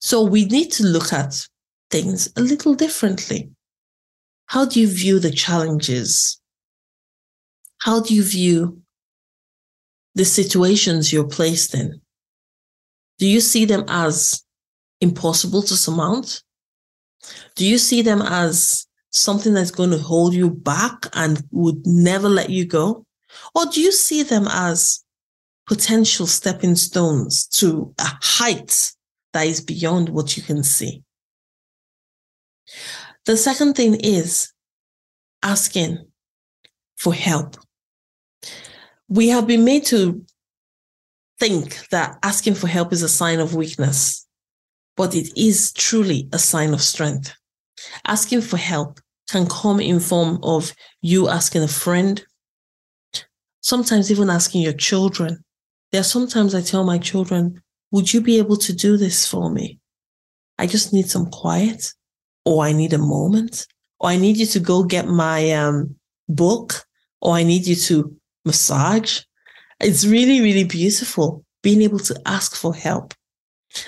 So 0.00 0.24
we 0.24 0.46
need 0.46 0.72
to 0.72 0.82
look 0.82 1.12
at 1.12 1.46
things 1.88 2.28
a 2.34 2.40
little 2.40 2.74
differently. 2.74 3.48
How 4.46 4.64
do 4.64 4.80
you 4.80 4.88
view 4.88 5.20
the 5.20 5.30
challenges? 5.30 6.40
How 7.78 8.00
do 8.00 8.12
you 8.12 8.24
view 8.24 8.82
the 10.14 10.24
situations 10.24 11.12
you're 11.12 11.28
placed 11.28 11.74
in? 11.74 12.00
Do 13.18 13.26
you 13.26 13.40
see 13.40 13.64
them 13.64 13.84
as 13.88 14.42
impossible 15.00 15.62
to 15.62 15.76
surmount? 15.76 16.42
Do 17.54 17.66
you 17.66 17.78
see 17.78 18.02
them 18.02 18.22
as 18.22 18.86
something 19.10 19.54
that's 19.54 19.70
going 19.70 19.90
to 19.90 19.98
hold 19.98 20.34
you 20.34 20.50
back 20.50 21.06
and 21.14 21.42
would 21.50 21.86
never 21.86 22.28
let 22.28 22.50
you 22.50 22.64
go? 22.64 23.04
Or 23.54 23.66
do 23.66 23.80
you 23.80 23.92
see 23.92 24.22
them 24.22 24.46
as 24.50 25.04
potential 25.66 26.26
stepping 26.26 26.74
stones 26.74 27.46
to 27.46 27.94
a 27.98 28.10
height 28.22 28.92
that 29.32 29.46
is 29.46 29.60
beyond 29.60 30.08
what 30.08 30.36
you 30.36 30.42
can 30.42 30.62
see? 30.62 31.02
The 33.26 33.36
second 33.36 33.74
thing 33.74 33.96
is 33.96 34.52
asking 35.42 36.06
for 36.96 37.14
help. 37.14 37.56
We 39.10 39.28
have 39.30 39.48
been 39.48 39.64
made 39.64 39.84
to 39.86 40.24
think 41.40 41.88
that 41.88 42.16
asking 42.22 42.54
for 42.54 42.68
help 42.68 42.92
is 42.92 43.02
a 43.02 43.08
sign 43.08 43.40
of 43.40 43.56
weakness, 43.56 44.24
but 44.96 45.16
it 45.16 45.36
is 45.36 45.72
truly 45.72 46.28
a 46.32 46.38
sign 46.38 46.72
of 46.72 46.80
strength. 46.80 47.34
Asking 48.06 48.40
for 48.40 48.56
help 48.56 49.00
can 49.28 49.48
come 49.48 49.80
in 49.80 49.98
form 49.98 50.38
of 50.44 50.72
you 51.02 51.28
asking 51.28 51.64
a 51.64 51.68
friend, 51.68 52.24
sometimes 53.62 54.12
even 54.12 54.30
asking 54.30 54.62
your 54.62 54.74
children. 54.74 55.44
There 55.90 56.02
are 56.02 56.04
sometimes 56.04 56.54
I 56.54 56.62
tell 56.62 56.84
my 56.84 56.98
children, 56.98 57.60
would 57.90 58.12
you 58.12 58.20
be 58.20 58.38
able 58.38 58.58
to 58.58 58.72
do 58.72 58.96
this 58.96 59.26
for 59.26 59.50
me? 59.50 59.80
I 60.56 60.68
just 60.68 60.92
need 60.92 61.10
some 61.10 61.26
quiet 61.30 61.92
or 62.44 62.62
I 62.64 62.70
need 62.70 62.92
a 62.92 62.98
moment 62.98 63.66
or 63.98 64.10
I 64.10 64.18
need 64.18 64.36
you 64.36 64.46
to 64.46 64.60
go 64.60 64.84
get 64.84 65.08
my 65.08 65.50
um, 65.50 65.96
book 66.28 66.84
or 67.20 67.34
I 67.34 67.42
need 67.42 67.66
you 67.66 67.74
to 67.74 68.19
massage. 68.44 69.20
It's 69.80 70.06
really, 70.06 70.40
really 70.40 70.64
beautiful 70.64 71.44
being 71.62 71.82
able 71.82 71.98
to 72.00 72.20
ask 72.26 72.54
for 72.54 72.74
help. 72.74 73.14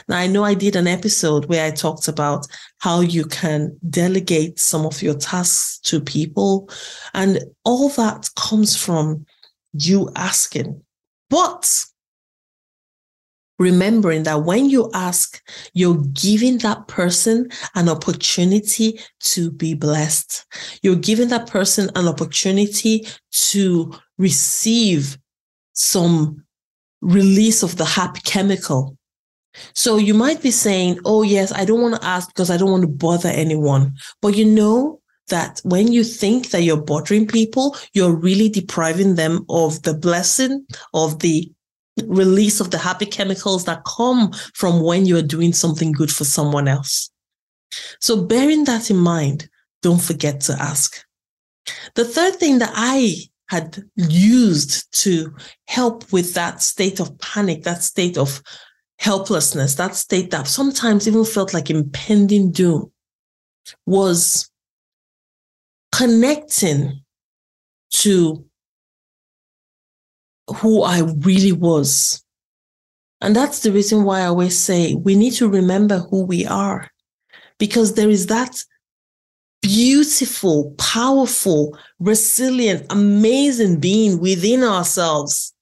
Now, 0.08 0.18
I 0.18 0.26
know 0.28 0.44
I 0.44 0.54
did 0.54 0.76
an 0.76 0.86
episode 0.86 1.46
where 1.46 1.64
I 1.64 1.70
talked 1.70 2.06
about 2.06 2.46
how 2.78 3.00
you 3.00 3.24
can 3.24 3.76
delegate 3.88 4.60
some 4.60 4.86
of 4.86 5.02
your 5.02 5.14
tasks 5.14 5.80
to 5.90 6.00
people, 6.00 6.70
and 7.14 7.40
all 7.64 7.88
that 7.90 8.30
comes 8.36 8.76
from 8.76 9.26
you 9.72 10.10
asking. 10.14 10.82
But 11.28 11.84
remembering 13.58 14.24
that 14.24 14.44
when 14.44 14.68
you 14.68 14.90
ask, 14.94 15.40
you're 15.74 16.02
giving 16.12 16.58
that 16.58 16.88
person 16.88 17.48
an 17.74 17.88
opportunity 17.88 18.98
to 19.20 19.50
be 19.50 19.74
blessed. 19.74 20.44
You're 20.82 20.96
giving 20.96 21.28
that 21.28 21.46
person 21.46 21.90
an 21.94 22.08
opportunity 22.08 23.06
to 23.50 23.92
receive 24.18 25.18
some 25.74 26.44
release 27.00 27.62
of 27.62 27.76
the 27.76 27.84
happy 27.84 28.20
chemical 28.24 28.96
so 29.74 29.96
you 29.96 30.14
might 30.14 30.42
be 30.42 30.50
saying, 30.50 31.00
Oh, 31.04 31.22
yes, 31.22 31.52
I 31.52 31.64
don't 31.64 31.82
want 31.82 32.00
to 32.00 32.06
ask 32.06 32.28
because 32.28 32.50
I 32.50 32.56
don't 32.56 32.70
want 32.70 32.82
to 32.82 32.88
bother 32.88 33.28
anyone. 33.28 33.94
But 34.20 34.36
you 34.36 34.44
know 34.44 35.00
that 35.28 35.60
when 35.64 35.92
you 35.92 36.04
think 36.04 36.50
that 36.50 36.62
you're 36.62 36.82
bothering 36.82 37.26
people, 37.26 37.76
you're 37.92 38.14
really 38.14 38.48
depriving 38.48 39.14
them 39.14 39.44
of 39.48 39.82
the 39.82 39.94
blessing 39.94 40.66
of 40.94 41.20
the 41.20 41.50
release 42.06 42.60
of 42.60 42.70
the 42.70 42.78
happy 42.78 43.06
chemicals 43.06 43.64
that 43.64 43.84
come 43.84 44.32
from 44.54 44.82
when 44.82 45.06
you're 45.06 45.22
doing 45.22 45.52
something 45.52 45.92
good 45.92 46.10
for 46.10 46.24
someone 46.24 46.68
else. 46.68 47.10
So 48.00 48.24
bearing 48.24 48.64
that 48.64 48.90
in 48.90 48.96
mind, 48.96 49.48
don't 49.82 50.00
forget 50.00 50.40
to 50.42 50.52
ask. 50.60 51.04
The 51.94 52.04
third 52.04 52.36
thing 52.36 52.58
that 52.58 52.72
I 52.74 53.16
had 53.48 53.82
used 53.96 54.90
to 55.02 55.34
help 55.68 56.10
with 56.12 56.34
that 56.34 56.62
state 56.62 57.00
of 57.00 57.18
panic, 57.18 57.64
that 57.64 57.82
state 57.82 58.16
of 58.16 58.42
helplessness, 58.98 59.74
that 59.74 59.94
state 59.94 60.30
that 60.30 60.46
sometimes 60.46 61.06
even 61.06 61.24
felt 61.24 61.52
like 61.52 61.68
impending 61.68 62.50
doom, 62.52 62.90
was 63.86 64.50
connecting 65.92 67.02
to 67.90 68.44
who 70.56 70.82
I 70.82 71.00
really 71.00 71.52
was. 71.52 72.22
And 73.20 73.36
that's 73.36 73.60
the 73.60 73.72
reason 73.72 74.04
why 74.04 74.20
I 74.20 74.26
always 74.26 74.58
say 74.58 74.94
we 74.94 75.14
need 75.14 75.32
to 75.34 75.48
remember 75.48 75.98
who 75.98 76.24
we 76.24 76.44
are 76.46 76.90
because 77.58 77.94
there 77.94 78.10
is 78.10 78.26
that 78.26 78.56
beautiful, 79.60 80.74
powerful, 80.76 81.78
resilient, 82.00 82.84
amazing 82.90 83.78
being 83.78 84.18
within 84.18 84.64
ourselves 84.64 85.52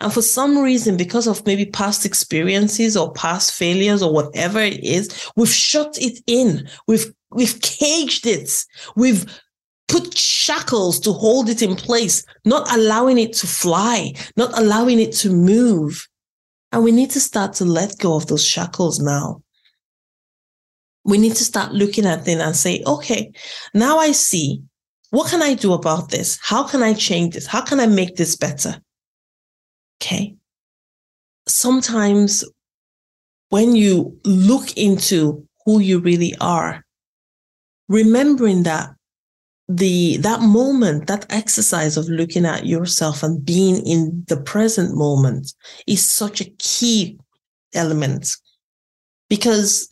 and 0.00 0.12
for 0.12 0.22
some 0.22 0.58
reason, 0.58 0.96
because 0.96 1.26
of 1.26 1.44
maybe 1.46 1.66
past 1.66 2.04
experiences 2.04 2.96
or 2.96 3.12
past 3.12 3.54
failures 3.54 4.02
or 4.02 4.12
whatever 4.12 4.60
it 4.60 4.82
is, 4.82 5.30
we've 5.36 5.48
shut 5.48 5.96
it 5.98 6.20
in. 6.26 6.68
We've 6.86 7.12
we've 7.30 7.60
caged 7.60 8.26
it. 8.26 8.64
We've 8.96 9.24
put 9.88 10.16
shackles 10.16 11.00
to 11.00 11.12
hold 11.12 11.48
it 11.48 11.62
in 11.62 11.74
place, 11.74 12.24
not 12.44 12.70
allowing 12.74 13.18
it 13.18 13.32
to 13.34 13.46
fly, 13.46 14.12
not 14.36 14.56
allowing 14.58 15.00
it 15.00 15.12
to 15.12 15.30
move. 15.30 16.06
And 16.72 16.84
we 16.84 16.92
need 16.92 17.10
to 17.10 17.20
start 17.20 17.54
to 17.54 17.64
let 17.64 17.98
go 17.98 18.14
of 18.14 18.26
those 18.26 18.46
shackles 18.46 19.00
now. 19.00 19.42
We 21.04 21.16
need 21.16 21.34
to 21.36 21.44
start 21.44 21.72
looking 21.72 22.04
at 22.04 22.24
things 22.24 22.42
and 22.42 22.54
say, 22.54 22.82
okay, 22.86 23.32
now 23.72 23.98
I 23.98 24.12
see 24.12 24.62
what 25.10 25.30
can 25.30 25.42
I 25.42 25.54
do 25.54 25.72
about 25.72 26.10
this? 26.10 26.38
How 26.42 26.64
can 26.64 26.82
I 26.82 26.92
change 26.92 27.34
this? 27.34 27.46
How 27.46 27.62
can 27.62 27.80
I 27.80 27.86
make 27.86 28.16
this 28.16 28.36
better? 28.36 28.80
Okay. 30.02 30.36
Sometimes 31.46 32.44
when 33.48 33.74
you 33.74 34.18
look 34.24 34.76
into 34.76 35.46
who 35.64 35.80
you 35.80 35.98
really 35.98 36.34
are, 36.40 36.84
remembering 37.88 38.64
that 38.64 38.90
the 39.68 40.16
that 40.18 40.40
moment 40.40 41.06
that 41.06 41.26
exercise 41.30 41.96
of 41.96 42.08
looking 42.08 42.46
at 42.46 42.66
yourself 42.66 43.22
and 43.22 43.44
being 43.44 43.84
in 43.86 44.24
the 44.28 44.40
present 44.40 44.96
moment 44.96 45.52
is 45.86 46.04
such 46.04 46.40
a 46.40 46.50
key 46.58 47.18
element. 47.74 48.34
Because 49.28 49.90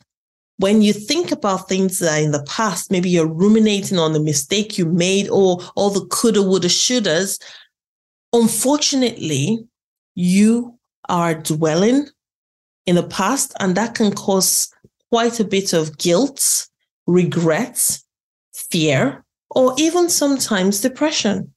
when 0.56 0.80
you 0.80 0.94
think 0.94 1.30
about 1.30 1.68
things 1.68 1.98
that 1.98 2.18
are 2.18 2.24
in 2.24 2.30
the 2.30 2.42
past 2.44 2.90
maybe 2.90 3.10
you're 3.10 3.26
ruminating 3.26 3.98
on 3.98 4.14
the 4.14 4.20
mistake 4.20 4.78
you 4.78 4.86
made 4.86 5.28
or 5.28 5.60
all 5.74 5.90
the 5.90 6.06
coulda 6.06 6.40
woulda 6.40 6.68
shouldas 6.68 7.38
unfortunately 8.32 9.58
you 10.14 10.78
are 11.08 11.34
dwelling 11.34 12.08
in 12.86 12.94
the 12.94 13.02
past, 13.02 13.52
and 13.60 13.76
that 13.76 13.94
can 13.94 14.12
cause 14.12 14.72
quite 15.10 15.40
a 15.40 15.44
bit 15.44 15.72
of 15.72 15.98
guilt, 15.98 16.68
regret, 17.06 17.98
fear, 18.54 19.24
or 19.56 19.74
even 19.78 20.10
sometimes 20.10 20.82
depression. 20.82 21.50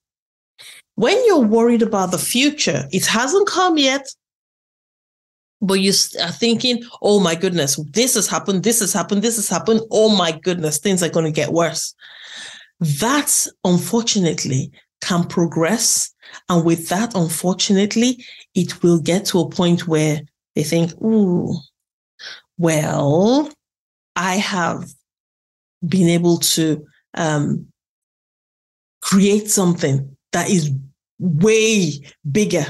When 0.96 1.18
you're 1.26 1.46
worried 1.46 1.82
about 1.82 2.12
the 2.12 2.18
future, 2.18 2.86
it 2.94 3.06
hasn't 3.06 3.48
come 3.48 3.78
yet, 3.78 4.08
but 5.62 5.82
you 5.82 5.92
are 6.22 6.32
thinking, 6.32 6.82
oh 7.02 7.20
my 7.20 7.36
goodness, 7.36 7.76
this 7.92 8.16
has 8.16 8.26
happened, 8.26 8.64
this 8.64 8.80
has 8.80 8.94
happened, 8.94 9.22
this 9.22 9.36
has 9.36 9.50
happened. 9.50 9.82
Oh 9.92 10.16
my 10.16 10.32
goodness, 10.32 10.78
things 10.80 11.04
are 11.04 11.10
going 11.10 11.26
to 11.26 11.32
get 11.32 11.52
worse. 11.52 11.94
That, 12.80 13.46
unfortunately, 13.66 14.72
can 15.02 15.26
progress. 15.26 16.10
And 16.48 16.64
with 16.64 16.88
that, 16.88 17.14
unfortunately, 17.16 18.24
it 18.56 18.82
will 18.82 19.02
get 19.02 19.26
to 19.26 19.42
a 19.42 19.50
point 19.50 19.90
where 19.90 20.22
they 20.56 20.64
think, 20.64 20.94
ooh, 21.02 21.54
well, 22.58 23.52
I 24.16 24.36
have 24.36 24.90
been 25.86 26.08
able 26.08 26.38
to 26.38 26.86
um, 27.16 27.68
create 29.02 29.50
something 29.50 30.16
that 30.32 30.50
is 30.50 30.72
way 31.20 32.00
bigger. 32.32 32.66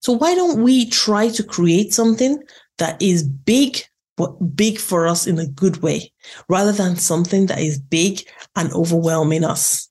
So 0.00 0.12
why 0.12 0.34
don't 0.34 0.62
we 0.62 0.88
try 0.90 1.28
to 1.30 1.42
create 1.42 1.94
something 1.94 2.42
that 2.78 3.00
is 3.00 3.22
big, 3.22 3.78
but 4.16 4.56
big 4.56 4.78
for 4.78 5.06
us 5.06 5.26
in 5.26 5.38
a 5.38 5.46
good 5.46 5.78
way, 5.82 6.12
rather 6.48 6.72
than 6.72 6.96
something 6.96 7.46
that 7.46 7.60
is 7.60 7.78
big 7.78 8.26
and 8.54 8.72
overwhelming 8.72 9.44
us? 9.44 9.88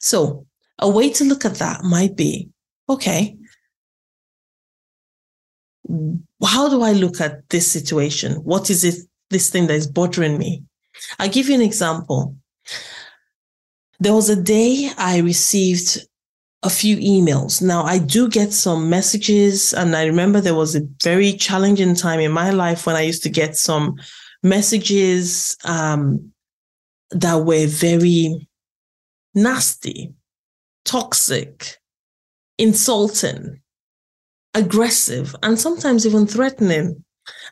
So 0.00 0.46
a 0.78 0.90
way 0.90 1.10
to 1.10 1.24
look 1.24 1.44
at 1.44 1.56
that 1.56 1.84
might 1.84 2.16
be, 2.16 2.48
okay, 2.88 3.36
how 6.44 6.68
do 6.68 6.82
I 6.82 6.92
look 6.92 7.20
at 7.20 7.48
this 7.50 7.70
situation? 7.70 8.32
What 8.42 8.70
is 8.70 8.84
it, 8.84 8.96
this 9.30 9.50
thing 9.50 9.68
that 9.68 9.74
is 9.74 9.86
bothering 9.86 10.38
me? 10.38 10.64
I'll 11.18 11.28
give 11.28 11.48
you 11.48 11.54
an 11.54 11.62
example. 11.62 12.36
There 14.00 14.14
was 14.14 14.28
a 14.28 14.40
day 14.40 14.90
I 14.98 15.18
received 15.18 16.06
a 16.62 16.70
few 16.70 16.96
emails. 16.96 17.62
Now, 17.62 17.82
I 17.84 17.98
do 17.98 18.28
get 18.28 18.52
some 18.52 18.90
messages, 18.90 19.72
and 19.72 19.94
I 19.96 20.04
remember 20.06 20.40
there 20.40 20.54
was 20.54 20.74
a 20.74 20.86
very 21.02 21.32
challenging 21.32 21.94
time 21.94 22.20
in 22.20 22.32
my 22.32 22.50
life 22.50 22.86
when 22.86 22.96
I 22.96 23.02
used 23.02 23.22
to 23.22 23.28
get 23.30 23.56
some 23.56 23.96
messages 24.42 25.56
um, 25.64 26.32
that 27.10 27.44
were 27.44 27.66
very 27.66 28.48
nasty, 29.34 30.12
toxic, 30.84 31.78
insulting, 32.58 33.60
aggressive, 34.54 35.36
and 35.42 35.58
sometimes 35.58 36.06
even 36.06 36.26
threatening. 36.26 37.04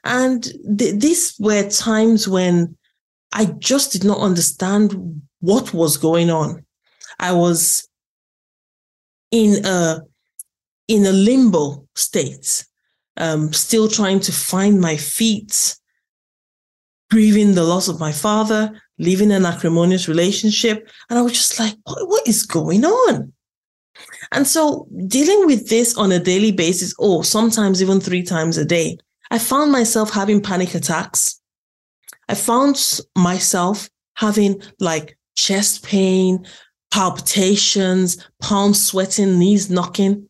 And 0.02 0.42
th- 0.78 1.00
these 1.00 1.34
were 1.38 1.68
times 1.68 2.26
when 2.26 2.76
I 3.34 3.46
just 3.58 3.92
did 3.92 4.04
not 4.04 4.20
understand 4.20 5.22
what 5.40 5.74
was 5.74 5.96
going 5.96 6.30
on. 6.30 6.64
I 7.18 7.32
was 7.32 7.86
in 9.30 9.64
a 9.66 10.00
in 10.86 11.04
a 11.06 11.12
limbo 11.12 11.86
state, 11.94 12.64
um, 13.16 13.52
still 13.52 13.88
trying 13.88 14.20
to 14.20 14.32
find 14.32 14.80
my 14.80 14.96
feet, 14.96 15.76
grieving 17.10 17.54
the 17.54 17.64
loss 17.64 17.88
of 17.88 17.98
my 17.98 18.12
father, 18.12 18.80
living 18.98 19.32
an 19.32 19.46
acrimonious 19.46 20.08
relationship, 20.08 20.88
and 21.10 21.18
I 21.18 21.22
was 21.22 21.32
just 21.32 21.58
like, 21.58 21.74
what, 21.84 22.08
what 22.08 22.28
is 22.28 22.46
going 22.46 22.84
on? 22.84 23.32
And 24.32 24.46
so 24.46 24.86
dealing 25.06 25.46
with 25.46 25.68
this 25.68 25.96
on 25.96 26.12
a 26.12 26.18
daily 26.18 26.52
basis, 26.52 26.94
or 26.98 27.24
sometimes 27.24 27.82
even 27.82 28.00
three 28.00 28.22
times 28.22 28.58
a 28.58 28.64
day, 28.64 28.98
I 29.30 29.38
found 29.38 29.72
myself 29.72 30.12
having 30.12 30.42
panic 30.42 30.74
attacks. 30.74 31.40
I 32.28 32.35
found 32.35 33.00
myself 33.16 33.88
having 34.16 34.62
like 34.81 35.19
chest 35.37 35.85
pain, 35.85 36.47
palpitations, 36.90 38.25
palms 38.40 38.87
sweating, 38.87 39.38
knees 39.38 39.71
knocking. 39.71 40.28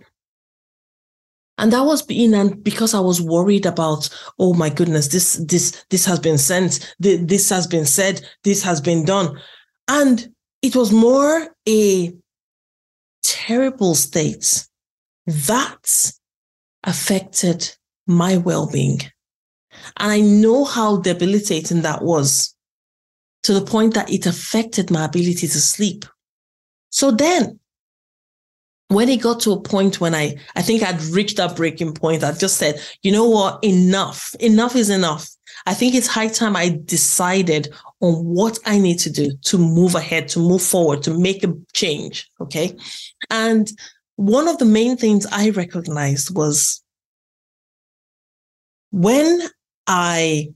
And 1.56 1.72
that 1.72 1.82
was 1.82 2.02
being 2.02 2.34
and 2.34 2.64
because 2.64 2.94
I 2.94 3.00
was 3.00 3.20
worried 3.20 3.64
about, 3.64 4.08
oh 4.38 4.54
my 4.54 4.70
goodness, 4.70 5.08
this 5.08 5.34
this 5.34 5.84
this 5.90 6.04
has 6.04 6.18
been 6.18 6.38
sent, 6.38 6.94
this 6.98 7.48
has 7.50 7.66
been 7.66 7.84
said, 7.84 8.26
this 8.42 8.62
has 8.62 8.80
been 8.80 9.04
done. 9.04 9.38
And 9.86 10.34
it 10.62 10.74
was 10.74 10.90
more 10.90 11.54
a 11.68 12.12
terrible 13.22 13.94
state 13.94 14.66
that 15.26 16.12
affected 16.82 17.70
my 18.06 18.36
well-being. 18.38 19.00
And 19.98 20.12
I 20.12 20.20
know 20.20 20.64
how 20.64 20.98
debilitating 20.98 21.82
that 21.82 22.02
was 22.02 22.54
to 23.44 23.52
the 23.52 23.64
point 23.64 23.94
that 23.94 24.10
it 24.10 24.26
affected 24.26 24.90
my 24.90 25.04
ability 25.04 25.46
to 25.46 25.60
sleep. 25.60 26.04
So 26.90 27.10
then, 27.10 27.58
when 28.88 29.08
it 29.08 29.22
got 29.22 29.40
to 29.40 29.52
a 29.52 29.60
point 29.60 30.00
when 30.00 30.14
I, 30.14 30.36
I 30.54 30.62
think 30.62 30.82
I'd 30.82 31.00
reached 31.02 31.38
that 31.38 31.56
breaking 31.56 31.94
point, 31.94 32.22
I 32.22 32.32
just 32.32 32.56
said, 32.56 32.80
you 33.02 33.12
know 33.12 33.28
what? 33.28 33.62
Enough. 33.64 34.34
Enough 34.40 34.76
is 34.76 34.90
enough. 34.90 35.28
I 35.66 35.74
think 35.74 35.94
it's 35.94 36.06
high 36.06 36.28
time 36.28 36.56
I 36.56 36.80
decided 36.84 37.72
on 38.00 38.24
what 38.24 38.58
I 38.66 38.78
need 38.78 38.98
to 39.00 39.10
do 39.10 39.32
to 39.44 39.58
move 39.58 39.94
ahead, 39.94 40.28
to 40.28 40.38
move 40.38 40.62
forward, 40.62 41.02
to 41.04 41.18
make 41.18 41.42
a 41.42 41.54
change. 41.72 42.30
Okay. 42.40 42.76
And 43.30 43.70
one 44.16 44.48
of 44.48 44.58
the 44.58 44.64
main 44.64 44.96
things 44.96 45.26
I 45.32 45.50
recognized 45.50 46.34
was 46.34 46.82
when 48.90 49.40
I 49.86 50.52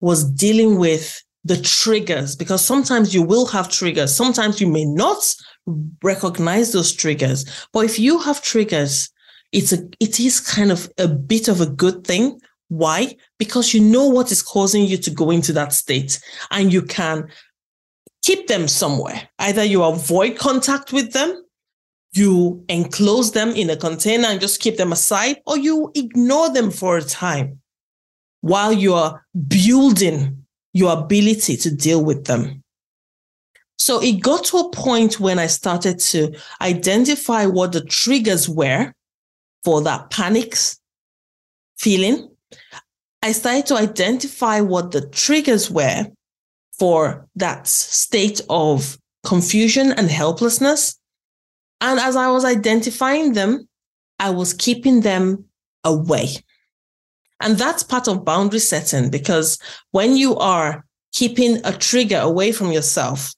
was 0.00 0.24
dealing 0.24 0.78
with 0.78 1.22
the 1.44 1.56
triggers, 1.56 2.34
because 2.34 2.64
sometimes 2.64 3.14
you 3.14 3.22
will 3.22 3.46
have 3.46 3.68
triggers, 3.68 4.14
sometimes 4.14 4.60
you 4.60 4.66
may 4.66 4.84
not 4.84 5.34
recognize 6.02 6.72
those 6.72 6.92
triggers. 6.92 7.44
But 7.72 7.84
if 7.84 7.98
you 7.98 8.18
have 8.18 8.42
triggers, 8.42 9.08
it's 9.52 9.72
a 9.72 9.88
it 10.00 10.18
is 10.18 10.40
kind 10.40 10.72
of 10.72 10.90
a 10.98 11.06
bit 11.06 11.48
of 11.48 11.60
a 11.60 11.66
good 11.66 12.04
thing. 12.04 12.40
Why? 12.68 13.14
Because 13.38 13.72
you 13.72 13.80
know 13.80 14.08
what 14.08 14.32
is 14.32 14.42
causing 14.42 14.86
you 14.86 14.96
to 14.98 15.10
go 15.10 15.30
into 15.30 15.52
that 15.52 15.72
state 15.72 16.18
and 16.50 16.72
you 16.72 16.82
can 16.82 17.28
keep 18.24 18.48
them 18.48 18.66
somewhere. 18.66 19.28
Either 19.38 19.62
you 19.62 19.84
avoid 19.84 20.36
contact 20.36 20.92
with 20.92 21.12
them, 21.12 21.44
you 22.12 22.64
enclose 22.68 23.32
them 23.32 23.50
in 23.50 23.70
a 23.70 23.76
container 23.76 24.26
and 24.26 24.40
just 24.40 24.60
keep 24.60 24.76
them 24.78 24.90
aside, 24.90 25.36
or 25.46 25.56
you 25.56 25.92
ignore 25.94 26.52
them 26.52 26.72
for 26.72 26.96
a 26.96 27.02
time 27.02 27.60
while 28.40 28.72
you're 28.72 29.24
building 29.48 30.44
your 30.72 30.98
ability 30.98 31.56
to 31.56 31.74
deal 31.74 32.04
with 32.04 32.26
them. 32.26 32.62
So 33.78 34.02
it 34.02 34.22
got 34.22 34.44
to 34.46 34.58
a 34.58 34.70
point 34.70 35.20
when 35.20 35.38
I 35.38 35.46
started 35.46 35.98
to 36.00 36.34
identify 36.60 37.46
what 37.46 37.72
the 37.72 37.84
triggers 37.84 38.48
were 38.48 38.92
for 39.64 39.82
that 39.82 40.10
panic 40.10 40.56
feeling. 41.78 42.30
I 43.22 43.32
started 43.32 43.66
to 43.66 43.76
identify 43.76 44.60
what 44.60 44.92
the 44.92 45.08
triggers 45.08 45.70
were 45.70 46.06
for 46.78 47.26
that 47.36 47.66
state 47.66 48.40
of 48.48 48.98
confusion 49.24 49.92
and 49.92 50.10
helplessness. 50.10 50.98
And 51.80 51.98
as 51.98 52.16
I 52.16 52.30
was 52.30 52.44
identifying 52.44 53.32
them, 53.32 53.68
I 54.18 54.30
was 54.30 54.54
keeping 54.54 55.00
them 55.00 55.44
away. 55.84 56.28
And 57.40 57.58
that's 57.58 57.82
part 57.82 58.08
of 58.08 58.24
boundary 58.24 58.60
setting 58.60 59.10
because 59.10 59.58
when 59.90 60.16
you 60.16 60.36
are 60.36 60.84
keeping 61.12 61.60
a 61.64 61.72
trigger 61.72 62.18
away 62.18 62.52
from 62.52 62.72
yourself, 62.72 63.32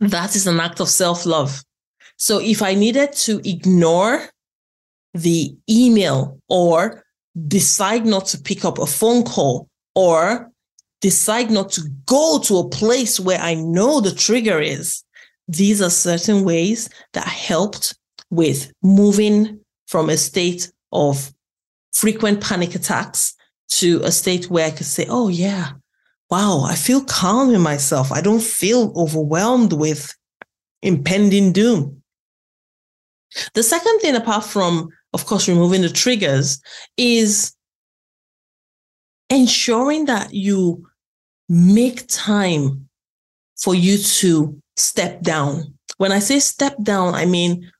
that 0.00 0.34
is 0.34 0.46
an 0.46 0.60
act 0.60 0.80
of 0.80 0.88
self 0.88 1.26
love. 1.26 1.62
So 2.16 2.40
if 2.40 2.62
I 2.62 2.74
needed 2.74 3.12
to 3.12 3.40
ignore 3.48 4.28
the 5.14 5.54
email 5.68 6.38
or 6.48 7.04
decide 7.48 8.06
not 8.06 8.26
to 8.26 8.38
pick 8.38 8.64
up 8.64 8.78
a 8.78 8.86
phone 8.86 9.24
call 9.24 9.68
or 9.94 10.50
decide 11.00 11.50
not 11.50 11.70
to 11.72 11.82
go 12.06 12.38
to 12.44 12.58
a 12.58 12.68
place 12.68 13.18
where 13.18 13.38
I 13.40 13.54
know 13.54 14.00
the 14.00 14.14
trigger 14.14 14.60
is, 14.60 15.02
these 15.48 15.82
are 15.82 15.90
certain 15.90 16.44
ways 16.44 16.88
that 17.12 17.26
helped 17.26 17.94
with 18.30 18.72
moving 18.82 19.60
from 19.86 20.08
a 20.08 20.16
state 20.16 20.72
of 20.92 21.32
frequent 21.92 22.40
panic 22.40 22.74
attacks 22.74 23.34
to 23.68 24.00
a 24.02 24.12
state 24.12 24.50
where 24.50 24.66
I 24.66 24.70
could 24.70 24.86
say, 24.86 25.06
oh, 25.08 25.28
yeah, 25.28 25.72
wow, 26.30 26.64
I 26.66 26.74
feel 26.74 27.04
calm 27.04 27.54
in 27.54 27.60
myself. 27.60 28.12
I 28.12 28.20
don't 28.20 28.42
feel 28.42 28.92
overwhelmed 28.96 29.72
with 29.72 30.14
impending 30.82 31.52
doom. 31.52 32.02
The 33.54 33.62
second 33.62 34.00
thing, 34.00 34.14
apart 34.14 34.44
from, 34.44 34.90
of 35.12 35.26
course, 35.26 35.48
removing 35.48 35.82
the 35.82 35.88
triggers, 35.88 36.60
is 36.96 37.54
ensuring 39.30 40.06
that 40.06 40.34
you 40.34 40.86
make 41.48 42.06
time 42.08 42.88
for 43.58 43.74
you 43.74 43.98
to 43.98 44.60
step 44.76 45.22
down. 45.22 45.74
When 45.96 46.12
I 46.12 46.18
say 46.18 46.40
step 46.40 46.76
down, 46.82 47.14
I 47.14 47.26
mean 47.26 47.70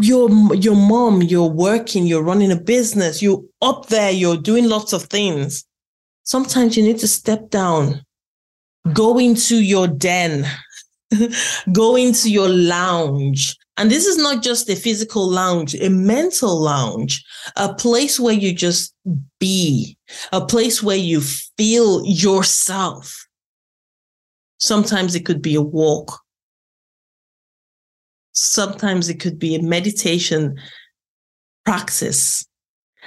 your 0.00 0.54
your 0.54 0.76
mom, 0.76 1.22
you're 1.22 1.50
working, 1.50 2.06
you're 2.06 2.22
running 2.22 2.52
a 2.52 2.60
business, 2.60 3.22
you're 3.22 3.42
up 3.60 3.86
there, 3.86 4.10
you're 4.10 4.36
doing 4.36 4.68
lots 4.68 4.92
of 4.92 5.04
things. 5.04 5.64
Sometimes 6.24 6.76
you 6.76 6.84
need 6.84 6.98
to 7.00 7.08
step 7.08 7.50
down, 7.50 8.04
go 8.92 9.18
into 9.18 9.56
your 9.56 9.88
den, 9.88 10.46
go 11.72 11.96
into 11.96 12.30
your 12.30 12.48
lounge. 12.48 13.56
And 13.78 13.90
this 13.90 14.06
is 14.06 14.18
not 14.18 14.42
just 14.42 14.68
a 14.68 14.76
physical 14.76 15.28
lounge, 15.28 15.74
a 15.74 15.88
mental 15.88 16.60
lounge, 16.60 17.24
a 17.56 17.74
place 17.74 18.20
where 18.20 18.34
you 18.34 18.52
just 18.52 18.94
be, 19.40 19.96
a 20.30 20.44
place 20.44 20.82
where 20.82 20.96
you 20.96 21.20
feel 21.20 22.04
yourself. 22.04 23.26
Sometimes 24.58 25.14
it 25.14 25.24
could 25.24 25.42
be 25.42 25.54
a 25.54 25.62
walk. 25.62 26.21
Sometimes 28.32 29.08
it 29.08 29.20
could 29.20 29.38
be 29.38 29.54
a 29.54 29.62
meditation 29.62 30.58
practice. 31.64 32.44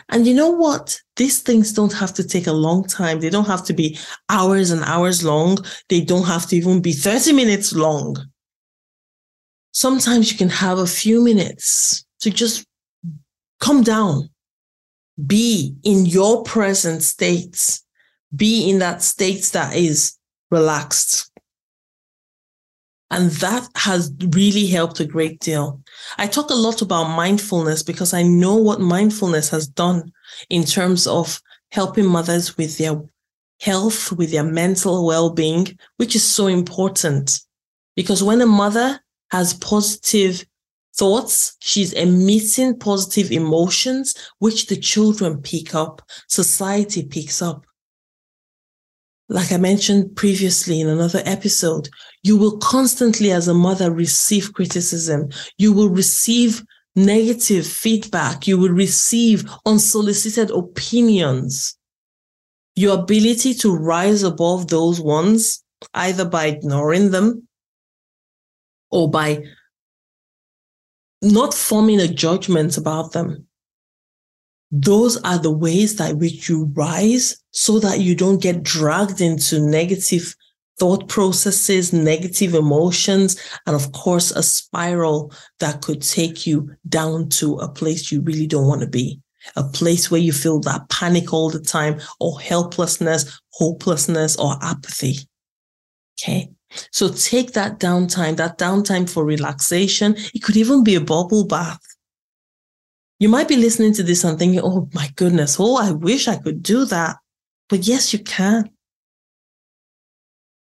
And 0.09 0.27
you 0.27 0.33
know 0.33 0.49
what? 0.49 0.99
These 1.15 1.41
things 1.41 1.71
don't 1.71 1.93
have 1.93 2.13
to 2.15 2.27
take 2.27 2.47
a 2.47 2.53
long 2.53 2.85
time. 2.85 3.19
They 3.19 3.29
don't 3.29 3.47
have 3.47 3.65
to 3.65 3.73
be 3.73 3.97
hours 4.29 4.71
and 4.71 4.83
hours 4.83 5.23
long. 5.23 5.57
They 5.89 6.01
don't 6.01 6.25
have 6.25 6.47
to 6.47 6.55
even 6.55 6.81
be 6.81 6.91
30 6.91 7.33
minutes 7.33 7.73
long. 7.73 8.17
Sometimes 9.71 10.31
you 10.31 10.37
can 10.37 10.49
have 10.49 10.77
a 10.77 10.87
few 10.87 11.23
minutes 11.23 12.05
to 12.21 12.29
just 12.29 12.65
come 13.59 13.83
down, 13.83 14.29
be 15.25 15.75
in 15.83 16.05
your 16.05 16.43
present 16.43 17.03
state, 17.03 17.81
be 18.35 18.69
in 18.69 18.79
that 18.79 19.01
state 19.01 19.43
that 19.53 19.75
is 19.75 20.17
relaxed. 20.51 21.31
And 23.11 23.29
that 23.31 23.67
has 23.75 24.11
really 24.29 24.65
helped 24.65 24.99
a 24.99 25.05
great 25.05 25.39
deal. 25.39 25.81
I 26.17 26.27
talk 26.27 26.49
a 26.49 26.55
lot 26.55 26.81
about 26.81 27.15
mindfulness 27.15 27.83
because 27.83 28.13
I 28.13 28.23
know 28.23 28.55
what 28.55 28.81
mindfulness 28.81 29.49
has 29.49 29.67
done 29.67 30.11
in 30.49 30.63
terms 30.63 31.05
of 31.05 31.41
helping 31.71 32.07
mothers 32.07 32.57
with 32.57 32.77
their 32.77 33.01
health, 33.61 34.11
with 34.11 34.31
their 34.31 34.43
mental 34.43 35.05
well 35.05 35.29
being, 35.29 35.77
which 35.97 36.15
is 36.15 36.23
so 36.23 36.47
important. 36.47 37.41
Because 37.95 38.23
when 38.23 38.41
a 38.41 38.45
mother 38.45 38.99
has 39.31 39.53
positive 39.53 40.43
thoughts, 40.95 41.55
she's 41.59 41.93
emitting 41.93 42.79
positive 42.79 43.31
emotions, 43.31 44.15
which 44.39 44.67
the 44.67 44.77
children 44.77 45.41
pick 45.41 45.75
up, 45.75 46.01
society 46.27 47.03
picks 47.03 47.41
up 47.41 47.65
like 49.27 49.51
I 49.51 49.57
mentioned 49.57 50.15
previously 50.15 50.79
in 50.81 50.87
another 50.87 51.21
episode, 51.25 51.89
you 52.23 52.37
will 52.37 52.57
constantly, 52.57 53.31
as 53.31 53.47
a 53.47 53.53
mother, 53.53 53.91
receive 53.91 54.53
criticism. 54.53 55.29
You 55.57 55.73
will 55.73 55.89
receive 55.89 56.63
negative 56.95 57.65
feedback. 57.65 58.47
You 58.47 58.57
will 58.57 58.71
receive 58.71 59.49
unsolicited 59.65 60.51
opinions. 60.51 61.77
Your 62.75 62.99
ability 62.99 63.53
to 63.55 63.75
rise 63.75 64.21
above 64.23 64.67
those 64.67 65.01
ones, 65.01 65.63
either 65.93 66.25
by 66.25 66.47
ignoring 66.47 67.11
them 67.11 67.47
or 68.91 69.09
by 69.09 69.43
not 71.21 71.53
forming 71.53 71.99
a 71.99 72.07
judgment 72.07 72.77
about 72.77 73.13
them, 73.13 73.47
those 74.71 75.21
are 75.23 75.37
the 75.37 75.51
ways 75.51 75.95
that 75.95 76.17
which 76.17 76.49
you 76.49 76.65
rise 76.73 77.37
so 77.51 77.79
that 77.79 77.99
you 77.99 78.15
don't 78.15 78.41
get 78.41 78.63
dragged 78.63 79.21
into 79.21 79.59
negative 79.59 80.35
thought 80.77 81.07
processes, 81.07 81.93
negative 81.93 82.53
emotions, 82.53 83.39
and 83.65 83.75
of 83.75 83.91
course, 83.93 84.31
a 84.31 84.43
spiral 84.43 85.31
that 85.59 85.81
could 85.81 86.01
take 86.01 86.45
you 86.45 86.69
down 86.89 87.29
to 87.29 87.55
a 87.55 87.69
place 87.69 88.11
you 88.11 88.21
really 88.21 88.47
don't 88.47 88.67
want 88.67 88.81
to 88.81 88.87
be. 88.87 89.21
A 89.55 89.63
place 89.63 90.09
where 90.09 90.19
you 90.19 90.33
feel 90.33 90.59
that 90.61 90.89
panic 90.89 91.31
all 91.31 91.49
the 91.49 91.59
time 91.59 92.01
or 92.19 92.39
helplessness, 92.41 93.39
hopelessness, 93.51 94.35
or 94.37 94.57
apathy. 94.61 95.17
Okay. 96.19 96.49
So 96.91 97.09
take 97.09 97.53
that 97.53 97.79
downtime, 97.79 98.35
that 98.37 98.57
downtime 98.57 99.09
for 99.09 99.23
relaxation. 99.23 100.15
It 100.33 100.43
could 100.43 100.57
even 100.57 100.83
be 100.83 100.95
a 100.95 101.01
bubble 101.01 101.45
bath. 101.45 101.79
You 103.19 103.29
might 103.29 103.47
be 103.47 103.55
listening 103.55 103.93
to 103.93 104.03
this 104.03 104.23
and 104.23 104.37
thinking, 104.37 104.61
oh 104.63 104.89
my 104.93 105.09
goodness, 105.15 105.57
oh, 105.59 105.77
I 105.77 105.91
wish 105.91 106.27
I 106.27 106.37
could 106.37 106.61
do 106.61 106.85
that. 106.85 107.17
But 107.69 107.87
yes, 107.87 108.13
you 108.13 108.19
can. 108.19 108.69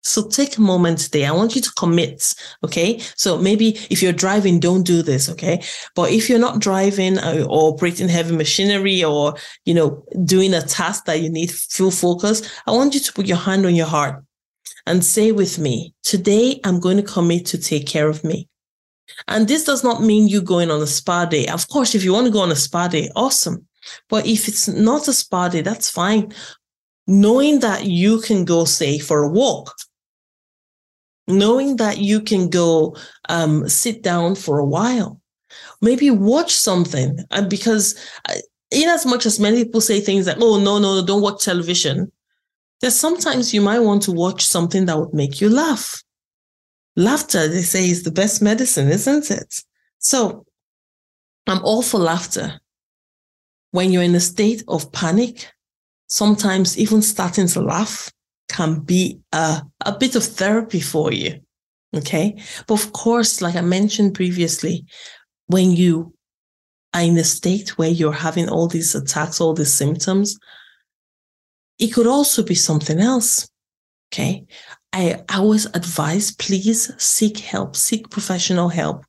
So 0.05 0.27
take 0.27 0.57
a 0.57 0.61
moment 0.61 0.99
today. 0.99 1.25
I 1.25 1.31
want 1.31 1.55
you 1.55 1.61
to 1.61 1.71
commit. 1.77 2.35
Okay. 2.63 2.99
So 3.15 3.37
maybe 3.37 3.77
if 3.89 4.03
you're 4.03 4.11
driving, 4.11 4.59
don't 4.59 4.83
do 4.83 5.01
this. 5.01 5.29
Okay. 5.29 5.63
But 5.95 6.11
if 6.11 6.29
you're 6.29 6.39
not 6.39 6.59
driving 6.59 7.17
uh, 7.17 7.45
or 7.49 7.73
operating 7.73 8.09
heavy 8.09 8.35
machinery 8.35 9.01
or, 9.01 9.35
you 9.63 9.73
know, 9.73 10.03
doing 10.25 10.53
a 10.53 10.61
task 10.61 11.05
that 11.05 11.21
you 11.21 11.29
need 11.29 11.51
full 11.51 11.91
focus, 11.91 12.41
I 12.67 12.71
want 12.71 12.93
you 12.93 12.99
to 12.99 13.13
put 13.13 13.27
your 13.27 13.37
hand 13.37 13.65
on 13.65 13.75
your 13.75 13.87
heart 13.87 14.21
and 14.85 15.05
say 15.05 15.31
with 15.31 15.57
me, 15.57 15.93
today 16.03 16.59
I'm 16.65 16.81
going 16.81 16.97
to 16.97 17.03
commit 17.03 17.45
to 17.47 17.57
take 17.57 17.87
care 17.87 18.09
of 18.09 18.25
me. 18.25 18.49
And 19.27 19.47
this 19.47 19.63
does 19.63 19.83
not 19.83 20.01
mean 20.01 20.27
you 20.27 20.41
going 20.41 20.71
on 20.71 20.81
a 20.81 20.87
spa 20.87 21.25
day. 21.25 21.47
Of 21.47 21.67
course, 21.69 21.95
if 21.95 22.03
you 22.03 22.13
want 22.13 22.27
to 22.27 22.31
go 22.31 22.39
on 22.39 22.51
a 22.51 22.55
spa 22.55 22.87
day, 22.87 23.09
awesome. 23.15 23.67
But 24.09 24.25
if 24.25 24.47
it's 24.47 24.67
not 24.67 25.07
a 25.07 25.13
spa 25.13 25.49
day, 25.49 25.61
that's 25.61 25.89
fine. 25.89 26.33
Knowing 27.07 27.59
that 27.59 27.85
you 27.85 28.21
can 28.21 28.45
go, 28.45 28.65
say, 28.65 28.97
for 28.97 29.23
a 29.23 29.29
walk, 29.29 29.73
knowing 31.27 31.77
that 31.77 31.97
you 31.99 32.21
can 32.21 32.49
go 32.49 32.95
um, 33.29 33.67
sit 33.67 34.03
down 34.03 34.35
for 34.35 34.59
a 34.59 34.65
while, 34.65 35.19
maybe 35.81 36.09
watch 36.09 36.53
something. 36.53 37.19
And 37.31 37.49
because, 37.49 37.95
uh, 38.29 38.35
in 38.71 38.89
as 38.89 39.05
much 39.05 39.25
as 39.25 39.39
many 39.39 39.63
people 39.63 39.81
say 39.81 39.99
things 39.99 40.27
like, 40.27 40.37
oh, 40.39 40.59
no, 40.59 40.79
no, 40.79 40.95
no, 40.95 41.05
don't 41.05 41.21
watch 41.21 41.43
television, 41.43 42.11
there's 42.81 42.95
sometimes 42.95 43.53
you 43.53 43.61
might 43.61 43.79
want 43.79 44.01
to 44.03 44.11
watch 44.11 44.45
something 44.45 44.85
that 44.85 44.97
would 44.97 45.13
make 45.13 45.39
you 45.39 45.49
laugh. 45.49 46.03
Laughter, 46.95 47.47
they 47.47 47.61
say, 47.61 47.89
is 47.89 48.03
the 48.03 48.11
best 48.11 48.41
medicine, 48.41 48.89
isn't 48.89 49.31
it? 49.31 49.63
So 49.99 50.45
I'm 51.47 51.63
all 51.63 51.81
for 51.81 51.99
laughter. 51.99 52.59
When 53.71 53.91
you're 53.91 54.03
in 54.03 54.15
a 54.15 54.19
state 54.19 54.63
of 54.67 54.91
panic, 54.91 55.51
sometimes 56.07 56.77
even 56.77 57.01
starting 57.01 57.47
to 57.47 57.61
laugh 57.61 58.11
can 58.47 58.79
be 58.81 59.19
a, 59.31 59.61
a 59.85 59.97
bit 59.97 60.15
of 60.15 60.23
therapy 60.23 60.79
for 60.79 61.11
you. 61.11 61.39
Okay. 61.95 62.35
But 62.67 62.83
of 62.83 62.91
course, 62.93 63.41
like 63.41 63.55
I 63.55 63.61
mentioned 63.61 64.13
previously, 64.13 64.85
when 65.47 65.71
you 65.71 66.13
are 66.93 67.01
in 67.01 67.17
a 67.17 67.23
state 67.23 67.77
where 67.77 67.89
you're 67.89 68.11
having 68.11 68.49
all 68.49 68.67
these 68.67 68.93
attacks, 68.93 69.41
all 69.41 69.53
these 69.53 69.73
symptoms, 69.73 70.37
it 71.79 71.87
could 71.87 72.07
also 72.07 72.43
be 72.43 72.55
something 72.55 72.99
else. 72.99 73.49
Okay. 74.11 74.45
I 74.93 75.23
always 75.33 75.65
advise 75.65 76.31
please 76.31 76.91
seek 77.01 77.39
help, 77.39 77.75
seek 77.75 78.09
professional 78.11 78.69
help. 78.69 79.03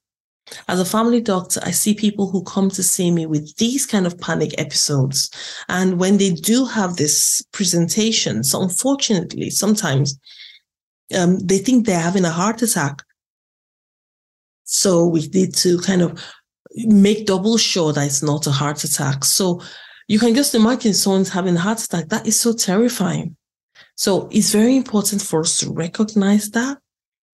As 0.69 0.81
a 0.81 0.85
family 0.85 1.21
doctor, 1.21 1.61
I 1.63 1.71
see 1.71 1.95
people 1.95 2.31
who 2.31 2.43
come 2.43 2.71
to 2.71 2.83
see 2.83 3.11
me 3.11 3.27
with 3.27 3.57
these 3.57 3.87
kind 3.87 4.07
of 4.07 4.19
panic 4.19 4.59
episodes. 4.59 5.31
And 5.69 5.99
when 5.99 6.17
they 6.17 6.31
do 6.31 6.65
have 6.65 6.97
this 6.97 7.43
presentation, 7.53 8.45
so 8.45 8.63
unfortunately, 8.63 9.51
sometimes 9.51 10.19
um, 11.17 11.39
they 11.39 11.59
think 11.59 11.87
they're 11.87 12.01
having 12.01 12.25
a 12.25 12.31
heart 12.31 12.63
attack. 12.63 13.03
So 14.65 15.07
we 15.07 15.27
need 15.29 15.55
to 15.57 15.79
kind 15.79 16.03
of 16.03 16.23
make 16.77 17.27
double 17.27 17.57
sure 17.57 17.93
that 17.93 18.07
it's 18.07 18.23
not 18.23 18.47
a 18.47 18.51
heart 18.51 18.85
attack. 18.85 19.25
So 19.25 19.63
you 20.09 20.19
can 20.19 20.35
just 20.35 20.55
imagine 20.55 20.95
someone's 20.95 21.31
having 21.31 21.57
a 21.57 21.61
heart 21.61 21.83
attack. 21.83 22.09
That 22.09 22.27
is 22.27 22.39
so 22.39 22.53
terrifying. 22.53 23.37
So 23.97 24.29
it's 24.31 24.53
very 24.53 24.77
important 24.77 25.23
for 25.23 25.41
us 25.41 25.59
to 25.59 25.73
recognize 25.73 26.51
that 26.51 26.79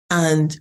and 0.09 0.57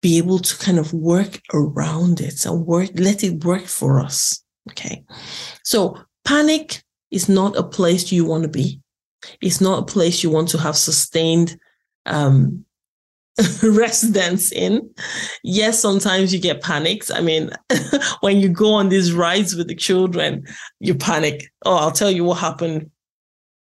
be 0.00 0.18
able 0.18 0.38
to 0.38 0.56
kind 0.58 0.78
of 0.78 0.92
work 0.92 1.40
around 1.52 2.20
it 2.20 2.44
and 2.46 2.66
work, 2.66 2.90
let 2.94 3.24
it 3.24 3.44
work 3.44 3.66
for 3.66 4.00
us. 4.00 4.42
Okay. 4.70 5.04
So 5.64 5.98
panic 6.24 6.82
is 7.10 7.28
not 7.28 7.56
a 7.56 7.62
place 7.62 8.12
you 8.12 8.24
want 8.24 8.44
to 8.44 8.48
be. 8.48 8.80
It's 9.40 9.60
not 9.60 9.80
a 9.80 9.86
place 9.86 10.22
you 10.22 10.30
want 10.30 10.48
to 10.50 10.58
have 10.58 10.76
sustained 10.76 11.58
um, 12.06 12.64
residence 13.62 14.52
in. 14.52 14.88
Yes, 15.42 15.80
sometimes 15.80 16.32
you 16.32 16.40
get 16.40 16.62
panics. 16.62 17.10
I 17.10 17.20
mean, 17.20 17.50
when 18.20 18.38
you 18.38 18.48
go 18.48 18.74
on 18.74 18.88
these 18.88 19.12
rides 19.12 19.54
with 19.54 19.68
the 19.68 19.74
children, 19.74 20.44
you 20.80 20.94
panic. 20.94 21.50
Oh, 21.64 21.76
I'll 21.76 21.92
tell 21.92 22.10
you 22.10 22.24
what 22.24 22.38
happened 22.38 22.90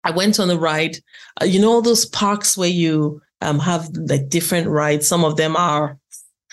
I 0.06 0.12
went 0.12 0.39
on 0.39 0.50
a 0.50 0.58
ride. 0.58 0.98
Uh, 1.41 1.46
you 1.46 1.60
know, 1.60 1.72
all 1.72 1.82
those 1.82 2.06
parks 2.06 2.56
where 2.56 2.70
you 2.70 3.22
um, 3.41 3.60
have 3.60 3.89
like 3.96 4.30
different 4.30 4.68
rides. 4.68 5.08
Some 5.08 5.26
of 5.26 5.36
them 5.36 5.56
are 5.58 5.98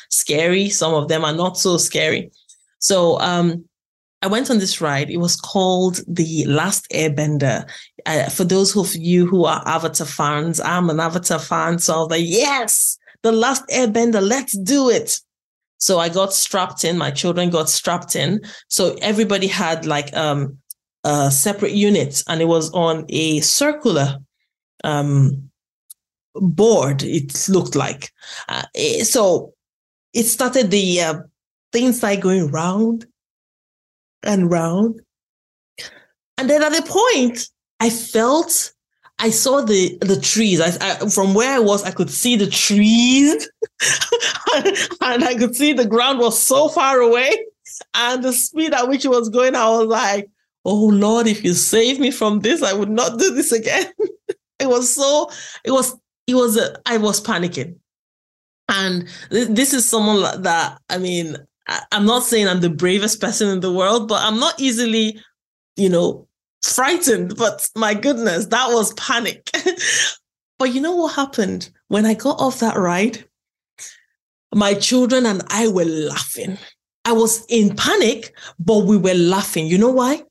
scary, 0.09 0.69
some 0.71 0.95
of 0.95 1.09
them 1.09 1.25
are 1.25 1.35
not 1.35 1.57
so 1.59 1.77
scary. 1.77 2.33
So 2.79 3.21
um, 3.21 3.65
I 4.23 4.27
went 4.27 4.51
on 4.51 4.59
this 4.59 4.81
ride. 4.81 5.11
It 5.11 5.19
was 5.19 5.37
called 5.37 6.01
The 6.09 6.45
Last 6.47 6.89
Airbender. 6.91 7.69
Uh, 8.07 8.29
for 8.31 8.45
those 8.45 8.77
of 8.77 8.95
you 8.97 9.27
who 9.27 9.45
are 9.45 9.63
Avatar 9.67 10.07
fans, 10.07 10.59
I'm 10.59 10.91
an 10.91 10.99
Avatar 10.99 11.39
fan. 11.39 11.79
So 11.79 11.95
I 11.95 11.99
was 11.99 12.11
like, 12.11 12.25
yes, 12.25 12.99
The 13.23 13.33
Last 13.33 13.67
Airbender, 13.69 14.27
let's 14.27 14.57
do 14.57 14.91
it. 14.91 15.21
So 15.79 15.99
I 15.99 16.09
got 16.09 16.33
strapped 16.33 16.85
in. 16.85 16.97
My 16.97 17.11
children 17.11 17.51
got 17.51 17.69
strapped 17.69 18.15
in. 18.15 18.41
So 18.69 18.97
everybody 19.03 19.49
had 19.49 19.85
like 19.85 20.17
um, 20.17 20.59
a 21.05 21.31
separate 21.31 21.73
unit 21.73 22.23
and 22.29 22.41
it 22.41 22.47
was 22.47 22.71
on 22.73 23.05
a 23.09 23.41
circular 23.41 24.19
um, 24.85 25.51
board, 26.35 27.03
it 27.03 27.49
looked 27.49 27.75
like. 27.75 28.13
Uh, 28.49 28.65
it, 28.75 29.07
so 29.07 29.55
it 30.13 30.25
started 30.25 30.71
the 30.71 31.01
uh, 31.01 31.15
things 31.73 31.99
started 31.99 32.21
going 32.21 32.51
round 32.51 33.07
and 34.23 34.51
round. 34.51 35.01
And 36.39 36.49
then 36.49 36.63
at 36.63 36.73
the 36.73 36.83
point, 36.83 37.49
I 37.81 37.91
felt 37.91 38.73
I 39.19 39.31
saw 39.31 39.61
the 39.61 39.97
the 40.01 40.21
trees. 40.21 40.61
I, 40.61 40.73
I, 40.81 41.09
from 41.09 41.35
where 41.35 41.55
I 41.55 41.59
was, 41.59 41.85
I 41.85 41.91
could 41.91 42.11
see 42.11 42.37
the 42.37 42.49
trees, 42.49 43.49
and 45.01 45.25
I 45.25 45.35
could 45.39 45.55
see 45.55 45.73
the 45.73 45.87
ground 45.87 46.19
was 46.19 46.41
so 46.41 46.69
far 46.69 47.01
away, 47.01 47.31
and 47.95 48.23
the 48.23 48.33
speed 48.33 48.75
at 48.75 48.89
which 48.89 49.05
it 49.05 49.11
was 49.11 49.29
going. 49.29 49.55
I 49.55 49.69
was 49.69 49.87
like, 49.87 50.31
"Oh 50.65 50.87
Lord, 50.87 51.27
if 51.27 51.45
you 51.45 51.55
save 51.55 51.99
me 51.99 52.11
from 52.11 52.41
this, 52.41 52.63
I 52.63 52.73
would 52.73 52.91
not 52.91 53.19
do 53.19 53.35
this 53.35 53.53
again." 53.53 53.93
it 54.59 54.69
was 54.69 54.95
so. 54.95 55.31
It 55.65 55.71
was. 55.71 55.97
It 56.27 56.35
was. 56.35 56.57
A, 56.57 56.77
I 56.87 56.99
was 56.99 57.21
panicking, 57.21 57.77
and 58.69 59.09
th- 59.31 59.49
this 59.49 59.73
is 59.73 59.89
someone 59.89 60.43
that 60.43 60.81
I 60.89 60.99
mean. 60.99 61.37
I, 61.69 61.81
I'm 61.93 62.07
not 62.07 62.25
saying 62.25 62.49
I'm 62.49 62.61
the 62.61 62.69
bravest 62.69 63.21
person 63.21 63.49
in 63.49 63.61
the 63.61 63.73
world, 63.73 64.09
but 64.09 64.21
I'm 64.21 64.41
not 64.41 64.59
easily, 64.59 65.17
you 65.77 65.89
know, 65.89 66.27
frightened, 66.63 67.37
but 67.37 67.69
my 67.77 67.95
goodness, 67.95 68.47
that 68.47 68.69
was 68.71 68.93
panic. 68.95 69.49
but 70.59 70.73
you 70.73 70.81
know 70.81 70.97
what 70.97 71.15
happened? 71.15 71.71
When 71.89 72.07
I 72.07 72.15
got 72.15 72.41
off 72.41 72.61
that 72.61 72.77
ride, 72.77 73.25
my 74.55 74.75
children 74.75 75.27
and 75.27 75.43
I 75.49 75.69
were 75.69 75.85
laughing. 75.85 76.59
I 77.05 77.13
was 77.13 77.45
in 77.49 77.75
panic, 77.75 78.37
but 78.59 78.85
we 78.85 78.97
were 78.97 79.15
laughing. 79.15 79.67
You 79.67 79.79
know 79.79 79.91
why? 79.91 80.23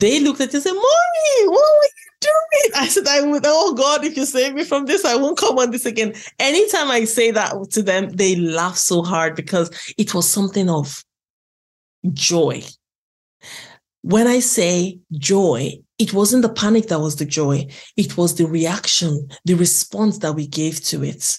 They 0.00 0.20
looked 0.20 0.40
at 0.40 0.48
us 0.48 0.54
and 0.54 0.62
said, 0.62 0.72
Mommy, 0.72 1.48
what 1.48 1.70
were 1.78 1.84
you 1.84 2.10
doing? 2.20 2.72
I 2.76 2.88
said, 2.88 3.06
I 3.06 3.22
would, 3.22 3.42
oh 3.46 3.74
God, 3.74 4.04
if 4.04 4.16
you 4.16 4.24
save 4.24 4.54
me 4.54 4.64
from 4.64 4.86
this, 4.86 5.04
I 5.04 5.14
won't 5.14 5.38
come 5.38 5.58
on 5.58 5.70
this 5.70 5.86
again. 5.86 6.14
Anytime 6.38 6.90
I 6.90 7.04
say 7.04 7.30
that 7.30 7.54
to 7.70 7.82
them, 7.82 8.10
they 8.10 8.36
laugh 8.36 8.76
so 8.76 9.02
hard 9.02 9.36
because 9.36 9.70
it 9.96 10.14
was 10.14 10.28
something 10.28 10.68
of 10.68 11.04
joy 12.12 12.62
when 14.02 14.26
I 14.26 14.40
say 14.40 14.98
joy, 15.12 15.78
it 15.98 16.14
wasn't 16.14 16.42
the 16.42 16.48
panic 16.52 16.86
that 16.88 17.00
was 17.00 17.16
the 17.16 17.24
joy. 17.24 17.66
It 17.96 18.16
was 18.16 18.34
the 18.34 18.46
reaction, 18.46 19.28
the 19.44 19.54
response 19.54 20.18
that 20.18 20.34
we 20.34 20.46
gave 20.46 20.82
to 20.84 21.04
it. 21.04 21.38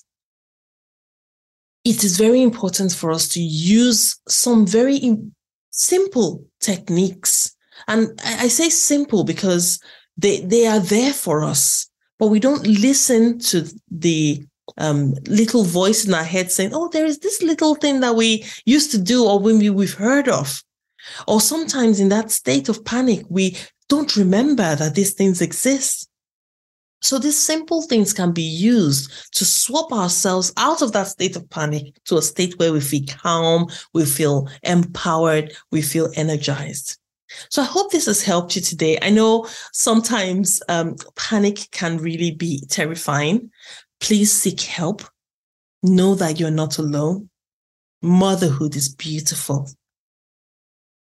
It 1.83 2.03
is 2.03 2.17
very 2.17 2.41
important 2.41 2.91
for 2.91 3.11
us 3.11 3.27
to 3.29 3.41
use 3.41 4.19
some 4.27 4.67
very 4.67 5.01
simple 5.71 6.45
techniques. 6.59 7.55
And 7.87 8.19
I 8.23 8.47
say 8.47 8.69
simple 8.69 9.23
because 9.23 9.79
they, 10.17 10.41
they 10.41 10.67
are 10.67 10.79
there 10.79 11.13
for 11.13 11.43
us, 11.43 11.89
but 12.19 12.27
we 12.27 12.39
don't 12.39 12.65
listen 12.65 13.39
to 13.39 13.67
the 13.89 14.45
um, 14.77 15.13
little 15.27 15.63
voice 15.63 16.05
in 16.05 16.13
our 16.13 16.23
head 16.23 16.51
saying, 16.51 16.71
oh, 16.73 16.89
there 16.89 17.05
is 17.05 17.19
this 17.19 17.41
little 17.41 17.75
thing 17.75 17.99
that 18.01 18.15
we 18.15 18.45
used 18.65 18.91
to 18.91 18.97
do 18.97 19.25
or 19.25 19.39
when 19.39 19.59
we, 19.59 19.69
we've 19.69 19.93
heard 19.93 20.27
of. 20.27 20.63
Or 21.27 21.41
sometimes 21.41 21.99
in 21.99 22.09
that 22.09 22.31
state 22.31 22.69
of 22.69 22.85
panic, 22.85 23.25
we 23.29 23.57
don't 23.89 24.15
remember 24.15 24.75
that 24.75 24.95
these 24.95 25.13
things 25.13 25.41
exist. 25.41 26.07
So 27.01 27.17
these 27.17 27.37
simple 27.37 27.81
things 27.81 28.13
can 28.13 28.31
be 28.31 28.43
used 28.43 29.33
to 29.33 29.43
swap 29.43 29.91
ourselves 29.91 30.53
out 30.55 30.83
of 30.83 30.91
that 30.91 31.07
state 31.07 31.35
of 31.35 31.49
panic 31.49 31.95
to 32.05 32.17
a 32.17 32.21
state 32.21 32.59
where 32.59 32.71
we 32.71 32.79
feel 32.79 33.05
calm, 33.07 33.67
we 33.93 34.05
feel 34.05 34.47
empowered, 34.61 35.53
we 35.71 35.81
feel 35.81 36.11
energized. 36.15 36.97
So 37.49 37.61
I 37.61 37.65
hope 37.65 37.91
this 37.91 38.05
has 38.05 38.23
helped 38.23 38.55
you 38.55 38.61
today. 38.61 38.97
I 39.01 39.09
know 39.09 39.47
sometimes 39.73 40.61
um, 40.69 40.95
panic 41.15 41.67
can 41.71 41.97
really 41.97 42.31
be 42.31 42.63
terrifying. 42.69 43.51
Please 43.99 44.31
seek 44.31 44.61
help. 44.61 45.03
Know 45.83 46.15
that 46.15 46.39
you're 46.39 46.51
not 46.51 46.77
alone. 46.77 47.29
Motherhood 48.01 48.75
is 48.75 48.93
beautiful 48.93 49.67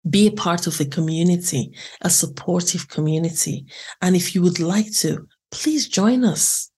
be 0.09 0.27
a 0.27 0.33
part 0.33 0.67
of 0.67 0.81
a 0.81 0.85
community, 0.85 1.73
a 2.03 2.11
supportive 2.11 2.88
community. 2.88 3.67
And 4.01 4.17
if 4.17 4.35
you 4.35 4.43
would 4.43 4.61
like 4.61 4.93
to, 4.99 5.27
please 5.51 5.88
join 5.88 6.25
us. 6.25 6.71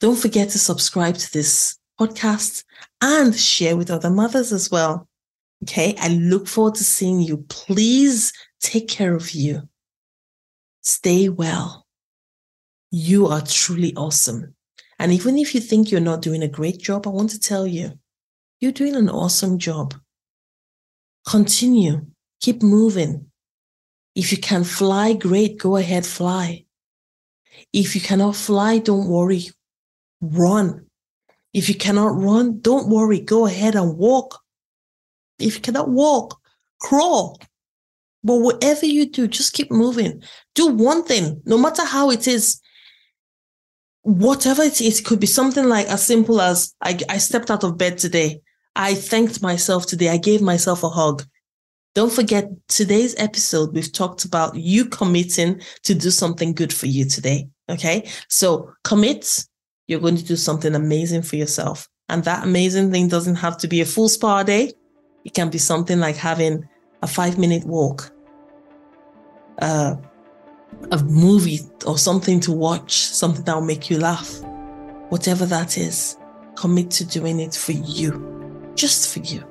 Don't 0.00 0.18
forget 0.18 0.50
to 0.50 0.58
subscribe 0.58 1.16
to 1.16 1.32
this 1.32 1.78
podcast 1.98 2.64
and 3.00 3.34
share 3.34 3.76
with 3.76 3.90
other 3.90 4.10
mothers 4.10 4.52
as 4.52 4.70
well. 4.70 5.08
Okay. 5.62 5.94
I 5.98 6.08
look 6.08 6.46
forward 6.46 6.74
to 6.76 6.84
seeing 6.84 7.20
you. 7.20 7.38
Please 7.48 8.32
take 8.64 8.88
care 8.88 9.14
of 9.14 9.30
you. 9.32 9.68
Stay 10.82 11.28
well. 11.28 11.86
You 12.90 13.26
are 13.26 13.42
truly 13.42 13.94
awesome. 13.94 14.54
And 14.98 15.12
even 15.12 15.38
if 15.38 15.54
you 15.54 15.60
think 15.60 15.90
you're 15.90 16.00
not 16.00 16.22
doing 16.22 16.42
a 16.42 16.48
great 16.48 16.78
job, 16.78 17.06
I 17.06 17.10
want 17.10 17.30
to 17.30 17.40
tell 17.40 17.66
you, 17.66 17.92
you're 18.60 18.72
doing 18.72 18.96
an 18.96 19.08
awesome 19.08 19.58
job. 19.58 19.94
Continue 21.28 22.06
Keep 22.44 22.62
moving. 22.62 23.30
If 24.14 24.30
you 24.30 24.36
can 24.36 24.64
fly, 24.64 25.14
great, 25.14 25.56
go 25.58 25.76
ahead, 25.76 26.04
fly. 26.04 26.66
If 27.72 27.94
you 27.94 28.02
cannot 28.02 28.36
fly, 28.36 28.80
don't 28.80 29.08
worry, 29.08 29.48
run. 30.20 30.84
If 31.54 31.70
you 31.70 31.74
cannot 31.74 32.20
run, 32.20 32.60
don't 32.60 32.90
worry, 32.90 33.20
go 33.20 33.46
ahead 33.46 33.76
and 33.76 33.96
walk. 33.96 34.42
If 35.38 35.54
you 35.54 35.62
cannot 35.62 35.88
walk, 35.88 36.38
crawl. 36.82 37.40
But 38.24 38.38
whatever 38.38 38.86
you 38.86 39.06
do, 39.06 39.28
just 39.28 39.52
keep 39.52 39.70
moving. 39.70 40.22
Do 40.54 40.68
one 40.68 41.04
thing, 41.04 41.42
no 41.44 41.58
matter 41.58 41.84
how 41.84 42.10
it 42.10 42.26
is. 42.26 42.60
Whatever 44.02 44.62
it 44.62 44.80
is, 44.80 45.00
it 45.00 45.04
could 45.04 45.20
be 45.20 45.26
something 45.26 45.68
like 45.68 45.86
as 45.86 46.06
simple 46.06 46.40
as 46.40 46.74
I, 46.82 46.98
I 47.08 47.18
stepped 47.18 47.50
out 47.50 47.64
of 47.64 47.78
bed 47.78 47.98
today. 47.98 48.40
I 48.74 48.94
thanked 48.94 49.42
myself 49.42 49.86
today. 49.86 50.08
I 50.08 50.16
gave 50.16 50.42
myself 50.42 50.82
a 50.82 50.88
hug. 50.88 51.24
Don't 51.94 52.12
forget 52.12 52.48
today's 52.66 53.14
episode, 53.18 53.72
we've 53.72 53.92
talked 53.92 54.24
about 54.24 54.56
you 54.56 54.86
committing 54.86 55.60
to 55.84 55.94
do 55.94 56.10
something 56.10 56.52
good 56.52 56.72
for 56.72 56.86
you 56.86 57.04
today. 57.04 57.48
Okay. 57.70 58.08
So 58.28 58.72
commit, 58.82 59.44
you're 59.86 60.00
going 60.00 60.16
to 60.16 60.24
do 60.24 60.36
something 60.36 60.74
amazing 60.74 61.22
for 61.22 61.36
yourself. 61.36 61.88
And 62.08 62.24
that 62.24 62.44
amazing 62.44 62.90
thing 62.90 63.08
doesn't 63.08 63.36
have 63.36 63.56
to 63.58 63.68
be 63.68 63.80
a 63.80 63.86
full 63.86 64.08
spa 64.08 64.42
day. 64.42 64.72
It 65.24 65.34
can 65.34 65.50
be 65.50 65.58
something 65.58 66.00
like 66.00 66.16
having 66.16 66.68
a 67.02 67.06
five 67.06 67.38
minute 67.38 67.64
walk, 67.64 68.12
uh, 69.60 69.96
a 70.90 71.02
movie 71.04 71.60
or 71.86 71.98
something 71.98 72.40
to 72.40 72.52
watch, 72.52 72.92
something 72.92 73.44
that 73.44 73.54
will 73.54 73.62
make 73.62 73.90
you 73.90 73.98
laugh. 73.98 74.40
Whatever 75.10 75.46
that 75.46 75.78
is, 75.78 76.16
commit 76.56 76.90
to 76.92 77.04
doing 77.04 77.40
it 77.40 77.54
for 77.54 77.72
you, 77.72 78.72
just 78.74 79.12
for 79.12 79.20
you. 79.20 79.44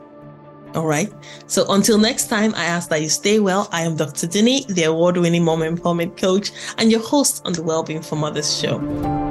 All 0.75 0.87
right. 0.87 1.11
So 1.45 1.65
until 1.71 1.99
next 1.99 2.27
time, 2.27 2.53
I 2.55 2.65
ask 2.65 2.89
that 2.89 3.01
you 3.01 3.09
stay 3.09 3.39
well. 3.39 3.69
I 3.71 3.81
am 3.81 3.95
Dr. 3.95 4.27
Dunni, 4.27 4.65
the 4.69 4.85
award 4.85 5.17
winning 5.17 5.43
mom 5.43 5.59
empowerment 5.59 6.17
coach 6.17 6.51
and 6.79 6.91
your 6.91 7.01
host 7.01 7.43
on 7.45 7.53
the 7.53 7.61
Wellbeing 7.61 8.01
for 8.01 8.15
Mothers 8.15 8.59
show. 8.59 9.22